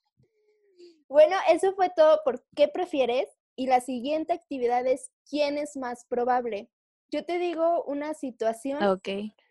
Bueno, 1.10 1.36
eso 1.48 1.74
fue 1.76 1.92
todo 1.96 2.22
por 2.26 2.44
qué 2.56 2.68
prefieres. 2.68 3.30
Y 3.56 3.68
la 3.68 3.82
siguiente 3.82 4.34
actividad 4.34 4.88
es 4.88 5.12
quién 5.30 5.60
es 5.60 5.78
más 5.78 6.06
probable. 6.06 6.72
Yo 7.12 7.24
te 7.24 7.38
digo 7.38 7.84
una 7.84 8.16
situación 8.16 8.82
Ok. 8.84 9.10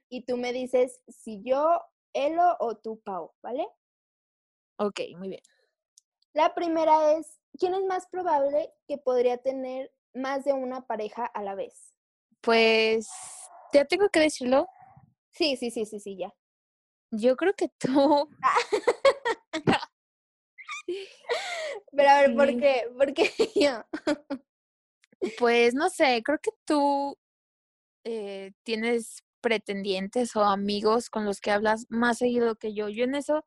y 0.09 0.25
tú 0.25 0.39
me 0.39 0.53
dices 0.53 1.05
si 1.07 1.41
yo, 1.45 1.81
Elo 2.15 2.57
o 2.59 2.77
tú, 2.79 3.01
Pau, 3.05 3.33
¿vale? 3.43 3.65
Ok, 4.79 5.03
muy 5.17 5.29
bien. 5.29 5.43
La 6.33 6.53
primera 6.53 7.13
es, 7.13 7.39
¿quién 7.57 7.75
es 7.75 7.85
más 7.85 8.09
probable 8.09 8.75
que 8.89 8.99
podría 8.99 9.37
tener 9.37 9.93
más 10.15 10.45
de 10.45 10.53
una 10.53 10.87
pareja 10.87 11.27
a 11.27 11.43
la 11.43 11.55
vez? 11.55 11.95
Pues, 12.41 13.09
ya 13.73 13.85
tengo 13.85 14.09
que 14.09 14.21
decirlo. 14.21 14.69
Sí, 15.31 15.57
sí, 15.57 15.71
sí, 15.71 15.87
sí, 15.87 16.01
sí, 16.01 16.17
ya. 16.17 16.33
Yo 17.11 17.37
creo 17.37 17.55
que 17.55 17.69
tú. 17.79 18.29
Pero 21.93 22.11
a 22.11 22.21
ver, 22.23 22.35
¿por 22.35 22.49
qué? 22.59 22.91
¿Por 22.97 23.15
qué 23.15 23.31
yo? 23.55 23.85
Pues 25.39 25.73
no 25.73 25.89
sé, 25.89 26.21
creo 26.25 26.41
que 26.41 26.51
tú 26.65 27.17
eh, 28.03 28.51
tienes 28.65 29.23
pretendientes 29.41 30.35
o 30.35 30.43
amigos 30.43 31.11
con 31.11 31.25
los 31.25 31.41
que 31.41 31.53
hablas 31.53 31.87
más 31.91 32.19
seguido 32.19 32.57
que 32.57 32.75
yo. 32.75 32.89
Yo 32.89 33.05
en 33.05 33.15
eso, 33.15 33.45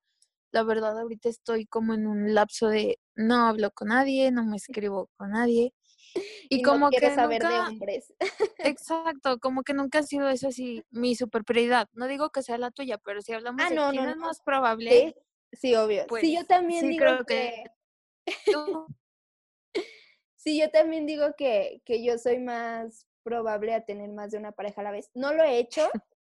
la 0.51 0.63
verdad, 0.63 0.97
ahorita 0.97 1.27
estoy 1.27 1.65
como 1.65 1.93
en 1.93 2.07
un 2.07 2.33
lapso 2.33 2.67
de 2.67 2.99
no 3.15 3.47
hablo 3.47 3.71
con 3.71 3.89
nadie, 3.89 4.31
no 4.31 4.45
me 4.45 4.55
escribo 4.57 5.09
con 5.17 5.31
nadie. 5.31 5.73
Y, 6.49 6.57
Y, 6.59 6.61
como 6.61 6.89
que 6.89 7.13
saber 7.13 7.41
de 7.41 7.49
nunca, 7.49 7.67
hombres. 7.67 8.13
exacto, 8.59 9.39
como 9.39 9.63
que 9.63 9.73
nunca 9.73 9.99
ha 9.99 10.03
sido 10.03 10.29
eso 10.29 10.47
así 10.47 10.83
mi 10.91 11.15
super 11.15 11.43
prioridad. 11.43 11.89
No 11.93 12.07
digo 12.07 12.29
que 12.29 12.41
sea 12.43 12.57
la 12.57 12.71
tuya, 12.71 12.97
pero 12.97 13.21
si 13.21 13.33
hablamos 13.33 13.61
Ah, 13.65 13.69
de 13.69 13.75
no, 13.75 13.89
quién 13.91 14.05
no, 14.05 14.09
es 14.11 14.17
más 14.17 14.41
probable, 14.41 14.89
Sí, 14.89 15.15
sí, 15.53 15.75
obvio. 15.75 16.05
pues 16.07 16.21
sí, 16.21 16.33
yo 16.35 16.45
también 16.45 16.81
sí 16.81 16.87
digo 16.89 17.03
creo 17.03 17.25
que... 17.25 17.63
que 17.65 17.71
Sí, 20.37 20.59
yo 20.59 20.69
también 20.69 21.05
digo 21.07 21.33
que, 21.35 21.81
que 21.85 22.03
yo 22.03 22.17
soy 22.19 22.39
más 22.39 23.07
probable 23.23 23.73
a 23.73 23.83
tener 23.83 24.11
más 24.11 24.29
de 24.31 24.37
una 24.37 24.51
pareja 24.51 24.81
a 24.81 24.83
la 24.83 24.91
vez. 24.91 25.09
No 25.15 25.33
lo 25.33 25.43
he 25.43 25.57
hecho, 25.57 25.89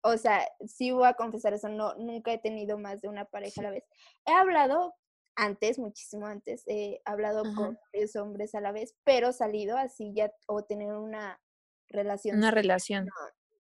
o 0.02 0.16
sea, 0.16 0.46
sí 0.64 0.92
voy 0.92 1.08
a 1.08 1.14
confesar 1.14 1.52
eso, 1.54 1.68
no, 1.68 1.94
nunca 1.96 2.32
he 2.32 2.38
tenido 2.38 2.78
más 2.78 3.00
de 3.00 3.08
una 3.08 3.24
pareja 3.24 3.60
a 3.60 3.64
la 3.64 3.70
vez. 3.72 3.84
He 4.24 4.32
hablado 4.32 4.94
antes, 5.36 5.78
muchísimo 5.78 6.26
antes, 6.26 6.64
he 6.66 7.00
hablado 7.04 7.42
con 7.54 7.78
varios 7.92 8.16
hombres 8.16 8.54
a 8.54 8.60
la 8.60 8.72
vez, 8.72 8.94
pero 9.04 9.32
salido 9.32 9.76
así 9.76 10.12
ya 10.14 10.32
o 10.46 10.64
tener 10.64 10.92
una 10.94 11.40
relación. 11.88 12.38
una 12.38 12.50
relación. 12.50 13.04
no, 13.04 13.12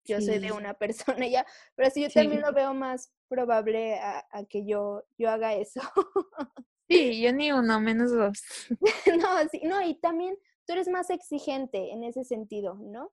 yo 0.05 0.21
soy 0.21 0.39
de 0.39 0.51
una 0.51 0.73
persona 0.79 1.27
ya, 1.27 1.45
pero 1.75 1.89
sí 1.89 2.03
yo 2.03 2.09
también 2.09 2.41
lo 2.41 2.53
veo 2.53 2.73
más 2.73 3.11
probable 3.27 3.99
a, 3.99 4.25
a 4.31 4.45
que 4.45 4.65
yo, 4.65 5.03
yo 5.17 5.29
haga 5.29 5.53
eso. 5.55 5.81
Sí, 6.89 7.21
yo 7.21 7.31
ni 7.31 7.51
uno, 7.51 7.79
menos 7.79 8.11
dos. 8.11 8.43
no, 9.17 9.49
sí, 9.49 9.61
no, 9.63 9.81
y 9.81 9.95
también 9.95 10.37
tú 10.67 10.73
eres 10.73 10.89
más 10.89 11.09
exigente 11.09 11.91
en 11.91 12.03
ese 12.03 12.23
sentido, 12.23 12.75
¿no? 12.75 13.11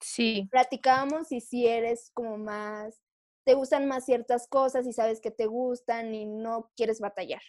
Sí, 0.00 0.48
platicábamos 0.50 1.30
y 1.30 1.40
si 1.40 1.66
eres 1.66 2.10
como 2.14 2.38
más, 2.38 3.00
te 3.44 3.54
gustan 3.54 3.86
más 3.86 4.06
ciertas 4.06 4.48
cosas 4.48 4.86
y 4.86 4.92
sabes 4.92 5.20
que 5.20 5.30
te 5.30 5.46
gustan 5.46 6.14
y 6.14 6.24
no 6.24 6.72
quieres 6.76 6.98
batallar. 6.98 7.42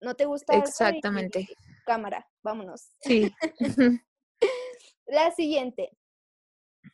No 0.00 0.14
te 0.14 0.24
gusta 0.24 0.54
algo 0.54 0.66
y 0.66 0.68
exactamente. 0.68 1.48
cámara, 1.84 2.26
vámonos. 2.42 2.90
Sí. 3.00 3.32
La 5.06 5.30
siguiente. 5.32 5.96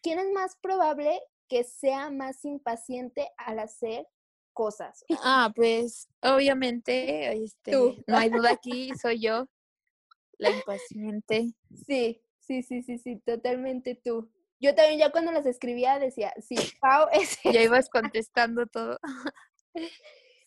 ¿Quién 0.02 0.18
es 0.18 0.30
más 0.32 0.56
probable 0.60 1.20
que 1.48 1.64
sea 1.64 2.10
más 2.10 2.44
impaciente 2.44 3.30
al 3.36 3.58
hacer 3.58 4.06
cosas? 4.52 5.04
Ah, 5.22 5.52
pues 5.54 6.08
obviamente, 6.22 7.32
este, 7.44 7.72
Tú. 7.72 7.96
no 8.06 8.16
hay 8.16 8.30
duda 8.30 8.50
aquí, 8.52 8.90
soy 9.00 9.20
yo, 9.20 9.46
la 10.38 10.50
impaciente. 10.50 11.52
Sí, 11.86 12.22
sí, 12.40 12.62
sí, 12.62 12.82
sí, 12.82 12.98
sí, 12.98 13.20
totalmente 13.24 13.94
tú. 13.94 14.30
Yo 14.60 14.74
también 14.74 15.00
ya 15.00 15.10
cuando 15.10 15.32
las 15.32 15.46
escribía 15.46 15.98
decía, 15.98 16.32
sí, 16.40 16.54
Pau 16.80 17.08
es 17.12 17.38
Ya 17.42 17.62
ibas 17.62 17.88
contestando 17.88 18.66
todo. 18.66 18.98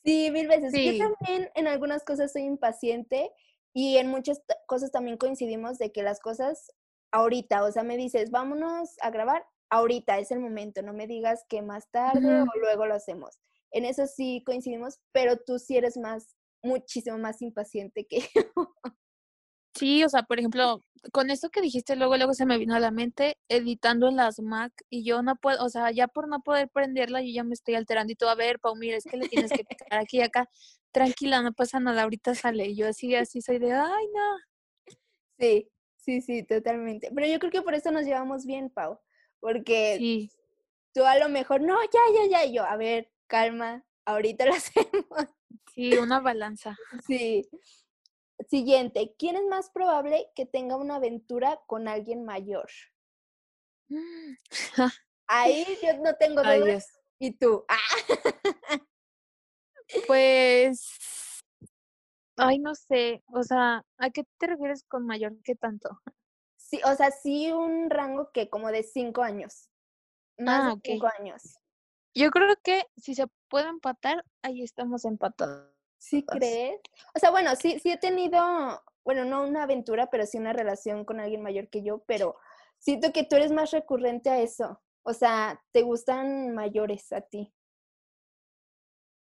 Sí, 0.05 0.29
mil 0.31 0.47
veces. 0.47 0.71
Sí. 0.71 0.85
Yo 0.85 1.07
también 1.17 1.49
en 1.55 1.67
algunas 1.67 2.03
cosas 2.03 2.31
soy 2.31 2.43
impaciente 2.43 3.31
y 3.73 3.97
en 3.97 4.07
muchas 4.07 4.41
cosas 4.67 4.91
también 4.91 5.17
coincidimos 5.17 5.77
de 5.79 5.91
que 5.91 6.03
las 6.03 6.19
cosas 6.19 6.71
ahorita, 7.11 7.63
o 7.63 7.71
sea, 7.71 7.83
me 7.83 7.97
dices, 7.97 8.29
vámonos 8.29 8.95
a 9.01 9.09
grabar, 9.09 9.45
ahorita 9.69 10.19
es 10.19 10.31
el 10.31 10.39
momento, 10.39 10.81
no 10.81 10.93
me 10.93 11.07
digas 11.07 11.45
que 11.49 11.61
más 11.61 11.89
tarde 11.91 12.19
Ujú. 12.19 12.49
o 12.53 12.59
luego 12.59 12.85
lo 12.85 12.93
hacemos. 12.93 13.39
En 13.71 13.85
eso 13.85 14.05
sí 14.05 14.43
coincidimos, 14.45 14.99
pero 15.11 15.37
tú 15.37 15.59
sí 15.59 15.75
eres 15.77 15.97
más, 15.97 16.35
muchísimo 16.61 17.17
más 17.17 17.41
impaciente 17.41 18.05
que 18.05 18.19
yo. 18.35 18.75
Sí, 19.75 20.03
o 20.03 20.09
sea, 20.09 20.23
por 20.23 20.39
ejemplo, 20.39 20.83
con 21.11 21.29
esto 21.29 21.49
que 21.49 21.61
dijiste 21.61 21.95
luego, 21.95 22.15
luego 22.17 22.33
se 22.33 22.45
me 22.45 22.57
vino 22.57 22.75
a 22.75 22.79
la 22.79 22.91
mente 22.91 23.37
editando 23.49 24.07
en 24.07 24.15
las 24.15 24.39
Mac 24.39 24.71
y 24.89 25.03
yo 25.03 25.21
no 25.21 25.35
puedo, 25.35 25.63
o 25.63 25.69
sea, 25.69 25.91
ya 25.91 26.07
por 26.07 26.27
no 26.29 26.39
poder 26.41 26.69
prenderla, 26.69 27.21
yo 27.21 27.29
ya 27.33 27.43
me 27.43 27.53
estoy 27.53 27.75
alterando 27.75 28.11
y 28.13 28.15
todo, 28.15 28.29
a 28.29 28.35
ver, 28.35 28.59
Pau, 28.59 28.75
mira, 28.75 28.97
es 28.97 29.03
que 29.03 29.17
le 29.17 29.27
tienes 29.27 29.51
que 29.51 29.65
picar 29.65 29.99
aquí 29.99 30.17
y 30.17 30.21
acá, 30.21 30.49
tranquila, 30.91 31.41
no 31.41 31.53
pasa 31.53 31.79
nada, 31.79 32.03
ahorita 32.03 32.35
sale. 32.35 32.67
Y 32.67 32.75
yo 32.77 32.87
así, 32.87 33.15
así 33.15 33.41
soy 33.41 33.59
de, 33.59 33.73
ay, 33.73 34.07
no. 34.13 34.95
Sí, 35.37 35.69
sí, 35.97 36.21
sí, 36.21 36.43
totalmente. 36.43 37.11
Pero 37.13 37.27
yo 37.27 37.39
creo 37.39 37.51
que 37.51 37.61
por 37.61 37.73
eso 37.75 37.91
nos 37.91 38.05
llevamos 38.05 38.45
bien, 38.45 38.69
Pau, 38.69 38.99
porque 39.41 39.97
Sí, 39.97 40.29
tú 40.93 41.03
a 41.05 41.17
lo 41.19 41.27
mejor, 41.29 41.61
no, 41.61 41.75
ya, 41.83 41.99
ya, 42.23 42.29
ya, 42.39 42.45
y 42.45 42.53
yo, 42.55 42.63
a 42.63 42.77
ver, 42.77 43.11
calma, 43.27 43.85
ahorita 44.05 44.45
lo 44.45 44.53
hacemos. 44.55 45.27
sí, 45.73 45.97
una 45.97 46.21
balanza. 46.21 46.77
Sí. 47.05 47.47
Siguiente, 48.49 49.15
¿quién 49.17 49.35
es 49.37 49.45
más 49.45 49.69
probable 49.69 50.31
que 50.35 50.45
tenga 50.45 50.75
una 50.75 50.95
aventura 50.95 51.61
con 51.67 51.87
alguien 51.87 52.25
mayor? 52.25 52.69
Ahí 55.27 55.65
yo 55.81 55.97
no 55.97 56.15
tengo 56.15 56.41
Ay, 56.43 56.59
dudas. 56.59 56.87
Dios. 56.87 57.03
¿Y 57.19 57.31
tú? 57.37 57.65
Ah, 57.67 57.77
Pues, 60.07 61.43
ay, 62.37 62.57
no 62.59 62.73
sé, 62.73 63.23
o 63.27 63.43
sea, 63.43 63.83
¿a 63.99 64.09
qué 64.09 64.23
te 64.39 64.47
refieres 64.47 64.83
con 64.87 65.05
mayor? 65.05 65.33
¿Qué 65.43 65.55
tanto? 65.55 66.01
sí, 66.57 66.81
o 66.83 66.95
sea, 66.95 67.11
sí 67.11 67.51
un 67.51 67.89
rango 67.91 68.31
que 68.31 68.49
como 68.49 68.71
de 68.71 68.81
cinco 68.81 69.21
años. 69.21 69.69
Más 70.39 70.65
Ah, 70.65 70.75
de 70.75 70.81
cinco 70.93 71.07
años. 71.19 71.59
Yo 72.15 72.31
creo 72.31 72.55
que 72.63 72.87
si 72.97 73.13
se 73.13 73.27
puede 73.47 73.69
empatar, 73.69 74.25
ahí 74.41 74.63
estamos 74.63 75.05
empatados. 75.05 75.74
¿Sí 76.05 76.23
crees? 76.27 76.79
O 77.15 77.19
sea, 77.19 77.31
bueno, 77.31 77.55
sí, 77.55 77.79
sí 77.79 77.91
he 77.91 77.97
tenido, 77.97 78.39
bueno, 79.03 79.25
no 79.25 79.43
una 79.43 79.63
aventura, 79.63 80.09
pero 80.09 80.25
sí 80.25 80.37
una 80.37 80.53
relación 80.53 81.03
con 81.03 81.19
alguien 81.19 81.41
mayor 81.41 81.67
que 81.69 81.83
yo, 81.83 82.03
pero 82.05 82.35
siento 82.77 83.11
que 83.11 83.23
tú 83.23 83.35
eres 83.35 83.51
más 83.51 83.71
recurrente 83.71 84.29
a 84.29 84.39
eso. 84.39 84.81
O 85.03 85.13
sea, 85.13 85.61
te 85.71 85.81
gustan 85.81 86.53
mayores 86.53 87.11
a 87.11 87.21
ti. 87.21 87.51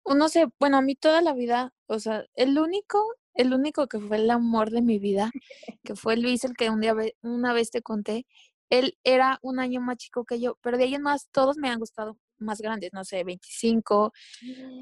No 0.05 0.27
sé, 0.27 0.47
bueno, 0.59 0.77
a 0.77 0.81
mí 0.81 0.95
toda 0.95 1.21
la 1.21 1.33
vida, 1.33 1.73
o 1.87 1.99
sea, 1.99 2.25
el 2.33 2.57
único, 2.57 3.03
el 3.35 3.53
único 3.53 3.87
que 3.87 3.99
fue 3.99 4.17
el 4.17 4.29
amor 4.31 4.71
de 4.71 4.81
mi 4.81 4.97
vida, 4.97 5.31
que 5.83 5.95
fue 5.95 6.17
Luis, 6.17 6.43
el 6.45 6.55
que 6.55 6.69
un 6.69 6.81
día, 6.81 6.95
una 7.21 7.53
vez 7.53 7.69
te 7.69 7.81
conté, 7.81 8.25
él 8.69 8.97
era 9.03 9.39
un 9.41 9.59
año 9.59 9.81
más 9.81 9.97
chico 9.97 10.25
que 10.25 10.39
yo, 10.39 10.57
pero 10.61 10.77
de 10.77 10.85
ahí 10.85 10.95
en 10.95 11.03
más 11.03 11.29
todos 11.31 11.57
me 11.57 11.69
han 11.69 11.79
gustado 11.79 12.17
más 12.37 12.61
grandes, 12.61 12.91
no 12.93 13.03
sé, 13.03 13.23
25. 13.23 14.13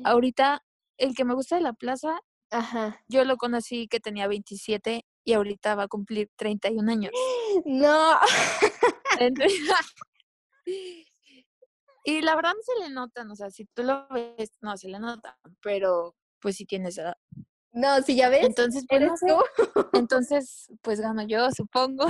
Ahorita, 0.03 0.63
el 0.97 1.15
que 1.15 1.25
me 1.25 1.33
gusta 1.33 1.55
de 1.55 1.61
la 1.61 1.73
plaza, 1.73 2.19
Ajá. 2.51 3.01
yo 3.07 3.25
lo 3.25 3.37
conocí 3.37 3.87
que 3.87 3.99
tenía 3.99 4.27
27 4.27 5.05
y 5.23 5.33
ahorita 5.33 5.75
va 5.75 5.83
a 5.83 5.87
cumplir 5.87 6.29
31 6.37 6.89
años. 6.91 7.11
No. 7.65 8.19
Entonces, 9.19 9.59
y 12.03 12.21
la 12.21 12.35
verdad 12.35 12.53
no 12.55 12.61
se 12.61 12.83
le 12.87 12.93
notan, 12.93 13.31
o 13.31 13.35
sea, 13.35 13.49
si 13.49 13.65
tú 13.73 13.83
lo 13.83 14.07
ves, 14.09 14.51
no 14.61 14.77
se 14.77 14.89
le 14.89 14.99
notan, 14.99 15.33
pero 15.61 16.15
pues 16.39 16.55
sí 16.57 16.65
tienes 16.65 16.97
edad. 16.97 17.15
No, 17.71 18.01
si 18.01 18.15
ya 18.15 18.29
ves, 18.29 18.45
Entonces, 18.45 18.85
pues 18.87 19.01
eres 19.01 19.11
no 19.11 19.17
sé. 19.17 19.27
tú. 19.27 19.37
Entonces, 19.93 20.67
pues 20.81 20.99
gano 20.99 21.23
yo, 21.27 21.51
supongo. 21.51 22.07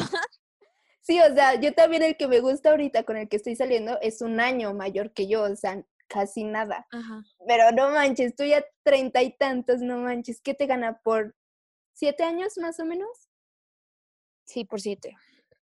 Sí, 1.02 1.20
o 1.20 1.34
sea, 1.34 1.60
yo 1.60 1.74
también 1.74 2.04
el 2.04 2.18
que 2.18 2.28
me 2.28 2.40
gusta 2.42 2.72
ahorita 2.72 3.04
con 3.04 3.18
el 3.18 3.30
que 3.30 3.38
estoy 3.38 3.56
saliendo 3.56 3.98
es 4.02 4.22
un 4.22 4.40
año 4.40 4.74
mayor 4.74 5.14
que 5.14 5.28
yo, 5.28 5.44
o 5.44 5.56
sea, 5.56 5.84
casi 6.08 6.44
nada. 6.44 6.86
Ajá. 6.92 7.24
Pero 7.48 7.72
no 7.72 7.90
manches, 7.92 8.36
tú 8.36 8.44
ya 8.44 8.64
treinta 8.84 9.22
y 9.22 9.36
tantos, 9.38 9.80
no 9.82 9.98
manches, 9.98 10.42
¿qué 10.42 10.54
te 10.54 10.66
gana 10.66 11.00
por 11.02 11.36
siete 11.94 12.24
años 12.24 12.58
más 12.58 12.80
o 12.80 12.86
menos? 12.86 13.30
Sí, 14.46 14.66
por 14.66 14.80
siete. 14.82 15.16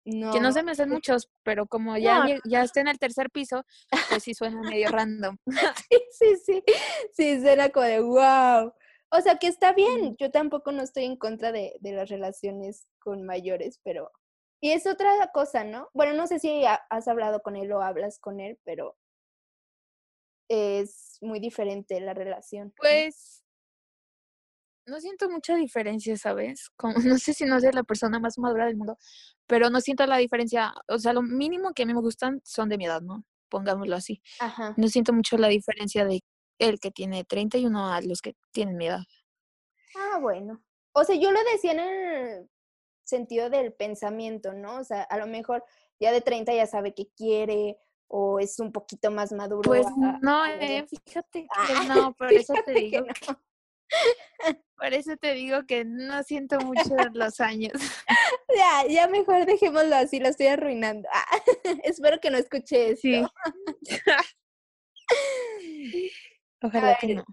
No. 0.06 0.32
Que 0.32 0.40
no 0.40 0.52
se 0.54 0.64
me 0.64 0.72
hacen 0.72 0.90
muchos, 0.90 1.30
pero 1.44 1.68
como 1.68 1.98
ya, 1.98 2.24
No. 2.24 2.36
ya 2.46 2.62
está 2.64 2.80
en 2.80 2.88
el 2.88 2.98
tercer 3.00 3.30
piso, 3.30 3.66
pues 4.10 4.24
sí 4.24 4.34
suena 4.34 4.62
medio 4.62 4.88
random. 4.92 5.38
Sí, 6.12 6.36
sí, 6.46 6.64
sí, 7.14 7.42
suena 7.42 7.70
como 7.70 7.86
de 7.86 8.00
wow. 8.00 8.74
O 9.12 9.22
sea, 9.22 9.38
que 9.38 9.48
está 9.48 9.74
bien, 9.74 10.16
yo 10.18 10.32
tampoco 10.32 10.72
no 10.72 10.84
estoy 10.84 11.06
en 11.06 11.18
contra 11.18 11.52
de, 11.52 11.76
de 11.80 11.92
las 11.94 12.10
relaciones 12.10 12.88
con 13.00 13.24
mayores, 13.26 13.80
pero... 13.84 14.12
Y 14.60 14.72
es 14.72 14.88
otra 14.88 15.12
cosa, 15.34 15.64
¿no? 15.64 15.90
Bueno, 15.94 16.14
no 16.14 16.26
sé 16.28 16.40
si 16.40 16.66
ha- 16.66 16.86
has 16.90 17.08
hablado 17.08 17.42
con 17.42 17.56
él 17.56 17.72
o 17.72 17.82
hablas 17.82 18.18
con 18.20 18.40
él, 18.40 18.60
pero 18.64 18.98
es 20.50 21.18
muy 21.22 21.40
diferente 21.40 22.00
la 22.00 22.14
relación. 22.14 22.74
Pues 22.78 23.44
no 24.88 25.00
siento 25.02 25.30
mucha 25.30 25.56
diferencia, 25.56 26.16
¿sabes? 26.18 26.70
Como, 26.76 26.94
no 27.16 27.18
sé 27.18 27.34
si 27.34 27.46
no 27.46 27.60
soy 27.60 27.72
la 27.74 27.84
persona 27.84 28.20
más 28.20 28.38
madura 28.38 28.66
del 28.66 28.78
mundo, 28.78 28.98
pero 29.46 29.70
no 29.70 29.82
siento 29.82 30.06
la 30.06 30.18
diferencia. 30.18 30.74
O 30.88 30.98
sea, 30.98 31.14
lo 31.14 31.22
mínimo 31.22 31.74
que 31.74 31.84
a 31.84 31.86
mí 31.86 31.94
me 31.94 32.02
gustan 32.02 32.42
son 32.44 32.70
de 32.70 32.78
mi 32.78 32.86
edad, 32.86 33.02
¿no? 33.02 33.24
Pongámoslo 33.50 33.96
así. 33.96 34.22
Ajá. 34.40 34.74
No 34.78 34.88
siento 34.88 35.14
mucho 35.14 35.38
la 35.38 35.48
diferencia 35.50 36.06
de 36.06 36.22
el 36.60 36.80
que 36.80 36.92
tiene 36.92 37.24
31 37.24 37.94
a 37.94 38.02
los 38.02 38.22
que 38.22 38.36
tienen 38.52 38.78
mi 38.78 38.88
edad. 38.88 39.04
Ah, 39.96 40.20
bueno. 40.20 40.64
O 40.94 41.04
sea, 41.04 41.16
yo 41.16 41.32
lo 41.32 41.40
decía 41.52 41.74
en 41.74 41.80
el 41.80 42.50
sentido 43.04 43.50
del 43.50 43.74
pensamiento, 43.74 44.54
¿no? 44.54 44.80
O 44.80 44.84
sea, 44.84 45.04
a 45.04 45.18
lo 45.18 45.28
mejor 45.28 45.64
ya 46.00 46.12
de 46.12 46.22
30 46.22 46.54
ya 46.54 46.66
sabe 46.66 46.94
qué 46.94 47.08
quiere 47.16 47.78
o 48.08 48.40
es 48.40 48.60
un 48.60 48.72
poquito 48.72 49.12
más 49.12 49.32
maduro. 49.32 49.70
Pues 49.70 49.86
no, 50.22 50.46
eh, 50.46 50.86
fíjate 50.88 51.44
que 51.44 51.48
Ah, 51.56 51.58
no, 51.88 52.14
por 52.14 52.32
eso 52.34 52.54
te 52.66 52.74
que 52.74 52.80
digo, 52.80 53.02
no. 53.02 53.42
por 54.78 54.94
eso 54.94 55.16
te 55.18 55.34
digo 55.34 55.66
que 55.66 55.86
no 55.86 56.24
siento 56.24 56.60
mucho 56.60 56.84
los 57.14 57.40
años. 57.40 57.74
Ya, 58.56 58.86
ya 58.88 59.08
mejor 59.08 59.46
dejémoslo 59.46 59.96
así, 59.96 60.20
lo 60.20 60.30
estoy 60.30 60.48
arruinando. 60.48 61.08
Ah, 61.14 61.38
espero 61.84 62.20
que 62.20 62.30
no 62.32 62.38
escuche 62.38 62.92
esto. 62.92 63.02
Sí. 63.02 63.26
Ojalá 66.62 66.98
que 67.00 67.08
ver, 67.08 67.16
no. 67.18 67.26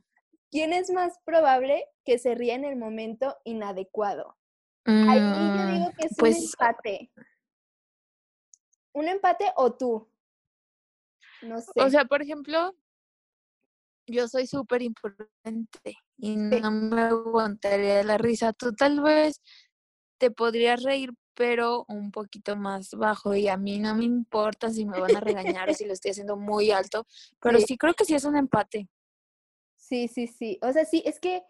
¿Quién 0.51 0.73
es 0.73 0.91
más 0.91 1.19
probable 1.25 1.85
que 2.05 2.19
se 2.19 2.35
ría 2.35 2.55
en 2.55 2.65
el 2.65 2.77
momento 2.77 3.37
inadecuado? 3.45 4.37
Ahí 4.87 5.21
yo 5.57 5.65
Mm, 5.65 5.73
digo 5.73 5.91
que 5.97 6.07
es 6.07 6.13
un 6.13 6.17
pues 6.19 6.37
empate. 6.53 7.11
¿Un 8.93 9.09
empate 9.09 9.51
o 9.57 9.75
tú? 9.75 10.09
No 11.45 11.61
sé. 11.61 11.73
O 11.77 11.91
sea, 11.91 12.05
por 12.05 12.23
ejemplo, 12.23 12.75
yo 14.07 14.29
soy 14.29 14.47
súper 14.47 14.83
imprudente 14.83 15.97
y 16.17 16.37
no 16.37 16.71
me 16.71 17.03
aguantaría 17.03 18.03
la 18.03 18.19
risa. 18.19 18.53
Tú 18.53 18.73
tal 18.75 19.01
vez 19.01 19.41
te 20.19 20.31
podrías 20.31 20.83
reír, 20.83 21.11
pero 21.35 21.85
un 21.89 22.11
poquito 22.11 22.57
más 22.57 22.91
bajo 22.91 23.35
y 23.35 23.49
a 23.49 23.57
mí 23.57 23.79
no 23.79 23.95
me 23.95 24.05
importa 24.05 24.71
si 24.71 24.87
me 24.87 25.01
van 25.01 25.17
a 25.17 25.21
regañar 25.21 25.69
o 25.71 25.75
si 25.75 25.85
lo 25.85 25.93
estoy 25.93 26.13
haciendo 26.13 26.37
muy 26.37 26.71
alto, 26.71 27.07
pero 27.41 27.59
Sí. 27.59 27.67
sí 27.67 27.79
creo 27.79 27.95
que 27.95 28.05
sí 28.05 28.15
es 28.15 28.25
un 28.25 28.37
empate. 28.37 28.89
Sí, 29.77 30.09
sí, 30.09 30.27
sí. 30.27 30.59
O 30.63 30.73
sea, 30.73 30.85
sí, 30.85 31.03
es 31.05 31.21
que, 31.21 31.45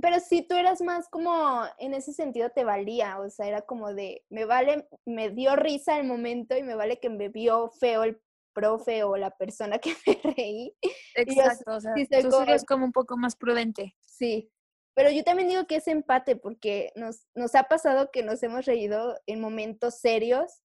pero 0.00 0.20
si 0.20 0.42
tú 0.42 0.54
eras 0.54 0.82
más 0.82 1.08
como, 1.08 1.62
en 1.78 1.94
ese 1.94 2.12
sentido 2.12 2.50
te 2.50 2.64
valía, 2.64 3.20
o 3.20 3.30
sea, 3.30 3.46
era 3.46 3.62
como 3.62 3.94
de, 3.94 4.24
me 4.28 4.44
vale, 4.44 4.88
me 5.06 5.30
dio 5.30 5.56
risa 5.56 5.98
el 5.98 6.06
momento 6.06 6.56
y 6.56 6.62
me 6.62 6.74
vale 6.74 6.98
que 6.98 7.08
me 7.08 7.28
vio 7.28 7.70
feo 7.70 8.02
el 8.04 8.20
profe 8.52 9.04
o 9.04 9.16
la 9.16 9.30
persona 9.36 9.78
que 9.78 9.94
me 10.06 10.32
reí. 10.34 10.76
Yo 10.82 10.90
Exacto, 11.14 11.72
o 11.76 11.80
sea, 11.80 11.92
sí 11.94 12.06
tú 12.06 12.30
como- 12.30 12.46
como 12.66 12.84
un 12.86 12.92
poco 12.92 13.16
más 13.16 13.36
prudente. 13.36 13.94
Sí. 14.00 14.50
Pero 14.94 15.10
yo 15.10 15.24
también 15.24 15.48
digo 15.48 15.66
que 15.66 15.76
es 15.76 15.88
empate 15.88 16.36
porque 16.36 16.92
nos, 16.96 17.26
nos 17.34 17.54
ha 17.54 17.64
pasado 17.64 18.10
que 18.10 18.22
nos 18.22 18.42
hemos 18.42 18.66
reído 18.66 19.18
en 19.26 19.40
momentos 19.40 19.98
serios 19.98 20.62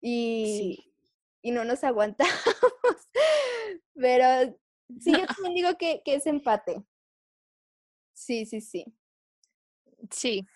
y, 0.00 0.92
y 1.42 1.50
no 1.50 1.64
nos 1.64 1.82
aguantamos. 1.82 2.32
Pero 3.94 4.56
sí, 5.00 5.12
yo 5.12 5.26
también 5.26 5.54
digo 5.54 5.76
que, 5.78 6.02
que 6.04 6.14
es 6.14 6.26
empate. 6.26 6.84
Sí, 8.12 8.46
sí, 8.46 8.60
sí. 8.60 8.84
Sí, 10.10 10.46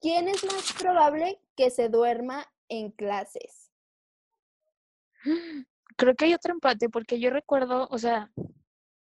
¿Quién 0.00 0.28
es 0.28 0.44
más 0.44 0.72
probable 0.74 1.40
que 1.56 1.70
se 1.70 1.88
duerma 1.88 2.46
en 2.68 2.90
clases? 2.90 3.63
Creo 5.96 6.14
que 6.14 6.26
hay 6.26 6.34
otro 6.34 6.52
empate 6.52 6.88
porque 6.88 7.20
yo 7.20 7.30
recuerdo, 7.30 7.88
o 7.90 7.98
sea, 7.98 8.30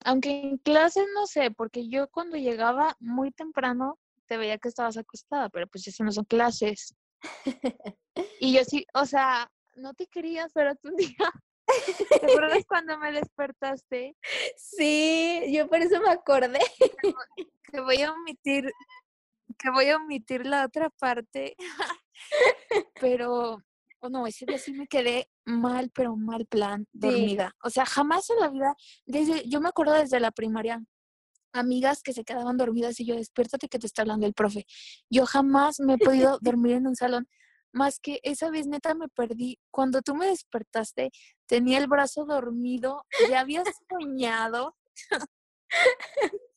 aunque 0.04 0.40
en 0.40 0.58
clases 0.58 1.06
no 1.14 1.26
sé, 1.26 1.50
porque 1.50 1.88
yo 1.88 2.08
cuando 2.08 2.36
llegaba 2.36 2.96
muy 3.00 3.30
temprano 3.30 3.98
te 4.26 4.36
veía 4.36 4.58
que 4.58 4.68
estabas 4.68 4.96
acostada, 4.96 5.48
pero 5.48 5.66
pues 5.66 5.86
eso 5.88 6.04
no 6.04 6.12
son 6.12 6.24
clases. 6.24 6.94
Y 8.40 8.52
yo 8.52 8.64
sí, 8.64 8.86
o 8.94 9.06
sea, 9.06 9.50
no 9.76 9.94
te 9.94 10.06
querías, 10.06 10.52
pero 10.52 10.74
tú 10.76 10.88
un 10.88 10.96
día, 11.16 11.32
¿te 12.20 12.26
acuerdas 12.26 12.64
cuando 12.66 12.98
me 12.98 13.12
despertaste? 13.12 14.16
Sí, 14.56 15.42
yo 15.52 15.68
por 15.68 15.78
eso 15.78 16.00
me 16.00 16.10
acordé. 16.10 16.60
Que 17.70 17.80
voy 17.80 18.02
a 18.02 18.12
omitir, 18.12 18.70
que 19.58 19.70
voy 19.70 19.88
a 19.90 19.96
omitir 19.96 20.46
la 20.46 20.64
otra 20.64 20.90
parte, 20.90 21.54
pero, 23.00 23.62
oh 24.00 24.08
no, 24.08 24.26
ese 24.26 24.46
día 24.46 24.58
sí 24.58 24.72
me 24.72 24.86
quedé 24.86 25.28
mal, 25.44 25.90
pero 25.94 26.16
mal 26.16 26.46
plan, 26.46 26.86
dormida. 26.92 27.54
O 27.62 27.70
sea, 27.70 27.86
jamás 27.86 28.30
en 28.30 28.40
la 28.40 28.48
vida, 28.48 28.74
desde, 29.06 29.48
yo 29.48 29.60
me 29.60 29.68
acuerdo 29.68 29.94
desde 29.94 30.20
la 30.20 30.30
primaria, 30.30 30.82
amigas 31.52 32.02
que 32.02 32.12
se 32.12 32.24
quedaban 32.24 32.56
dormidas 32.56 33.00
y 33.00 33.06
yo, 33.06 33.16
despiértate 33.16 33.68
que 33.68 33.78
te 33.78 33.86
está 33.86 34.02
hablando 34.02 34.26
el 34.26 34.34
profe. 34.34 34.66
Yo 35.10 35.26
jamás 35.26 35.80
me 35.80 35.94
he 35.94 35.98
podido 35.98 36.38
dormir 36.42 36.76
en 36.76 36.86
un 36.86 36.96
salón, 36.96 37.28
más 37.72 38.00
que 38.00 38.20
esa 38.22 38.50
vez 38.50 38.66
neta 38.66 38.94
me 38.94 39.08
perdí. 39.08 39.58
Cuando 39.70 40.02
tú 40.02 40.14
me 40.14 40.26
despertaste, 40.26 41.10
tenía 41.46 41.78
el 41.78 41.86
brazo 41.86 42.24
dormido, 42.24 43.04
ya 43.28 43.40
había 43.40 43.62
soñado. 43.88 44.76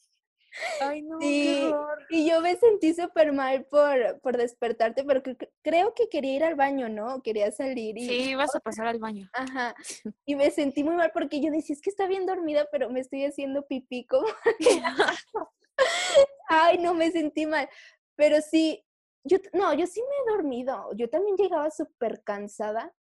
Ay, 0.80 1.02
no, 1.02 1.18
horror. 1.18 2.06
Y 2.10 2.30
yo 2.30 2.42
me 2.42 2.56
sentí 2.56 2.94
súper 2.94 3.32
mal 3.34 3.66
por, 3.66 4.20
por 4.22 4.38
despertarte, 4.38 5.04
pero 5.04 5.22
cre- 5.24 5.50
creo 5.62 5.94
que 5.94 6.10
quería 6.10 6.36
ir 6.36 6.44
al 6.44 6.56
baño, 6.56 6.90
¿no? 6.90 7.22
Quería 7.22 7.52
salir 7.52 7.98
y... 7.98 8.08
Sí, 8.08 8.30
ibas 8.32 8.56
a 8.56 8.60
pasar 8.62 8.88
al 8.88 9.00
baño. 9.00 9.30
Ajá. 9.34 9.76
Y 10.26 10.36
me 10.36 10.52
sentí 10.52 10.84
muy 10.84 10.96
mal 10.96 11.12
porque 11.14 11.42
yo 11.42 11.52
decía, 11.52 11.74
es 11.74 11.82
que 11.82 11.90
está 11.90 12.08
bien 12.08 12.26
dormida, 12.26 12.68
pero 12.72 12.90
me 12.90 13.00
estoy 13.00 13.26
haciendo 13.26 13.66
pipí 13.66 14.06
como... 14.06 14.28
Ay, 16.48 16.78
no, 16.78 16.94
me 16.94 17.12
sentí 17.12 17.46
mal. 17.46 17.70
Pero 18.16 18.42
sí, 18.42 18.84
yo, 19.24 19.38
no, 19.54 19.74
yo 19.74 19.88
sí 19.88 20.02
me 20.02 20.16
he 20.32 20.36
dormido. 20.36 20.90
Yo 20.96 21.10
también 21.10 21.36
llegaba 21.38 21.72
súper 21.72 22.24
cansada 22.24 22.94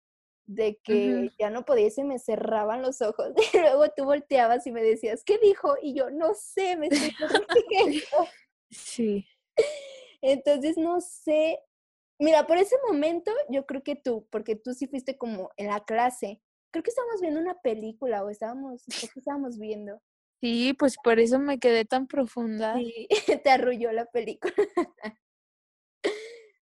de 0.50 0.80
que 0.82 1.30
ya 1.38 1.48
no 1.48 1.64
podía 1.64 1.86
y 1.86 1.90
se 1.92 2.02
me 2.02 2.18
cerraban 2.18 2.82
los 2.82 3.00
ojos. 3.02 3.32
Y 3.54 3.58
luego 3.58 3.88
tú 3.96 4.04
volteabas 4.04 4.66
y 4.66 4.72
me 4.72 4.82
decías, 4.82 5.22
¿qué 5.24 5.38
dijo? 5.38 5.76
Y 5.80 5.94
yo, 5.94 6.10
no 6.10 6.34
sé, 6.34 6.76
me 6.76 6.88
estoy. 6.88 7.14
Sí. 8.72 9.26
Entonces, 10.22 10.76
no 10.76 11.00
sé. 11.00 11.58
Mira, 12.20 12.46
por 12.46 12.56
ese 12.56 12.76
momento 12.86 13.32
yo 13.48 13.66
creo 13.66 13.82
que 13.82 13.96
tú, 13.96 14.28
porque 14.30 14.54
tú 14.54 14.74
sí 14.74 14.86
fuiste 14.86 15.18
como 15.18 15.50
en 15.56 15.68
la 15.68 15.80
clase. 15.84 16.40
Creo 16.72 16.84
que 16.84 16.90
estábamos 16.90 17.20
viendo 17.20 17.40
una 17.40 17.60
película 17.60 18.22
o 18.22 18.30
estábamos, 18.30 18.84
¿qué 18.86 19.08
estábamos 19.16 19.58
viendo? 19.58 20.00
Sí, 20.40 20.72
pues 20.78 20.96
por 21.02 21.18
eso 21.18 21.40
me 21.40 21.58
quedé 21.58 21.84
tan 21.84 22.06
profunda. 22.06 22.76
Sí, 22.76 23.08
te 23.44 23.50
arrulló 23.50 23.90
la 23.90 24.06
película. 24.06 24.54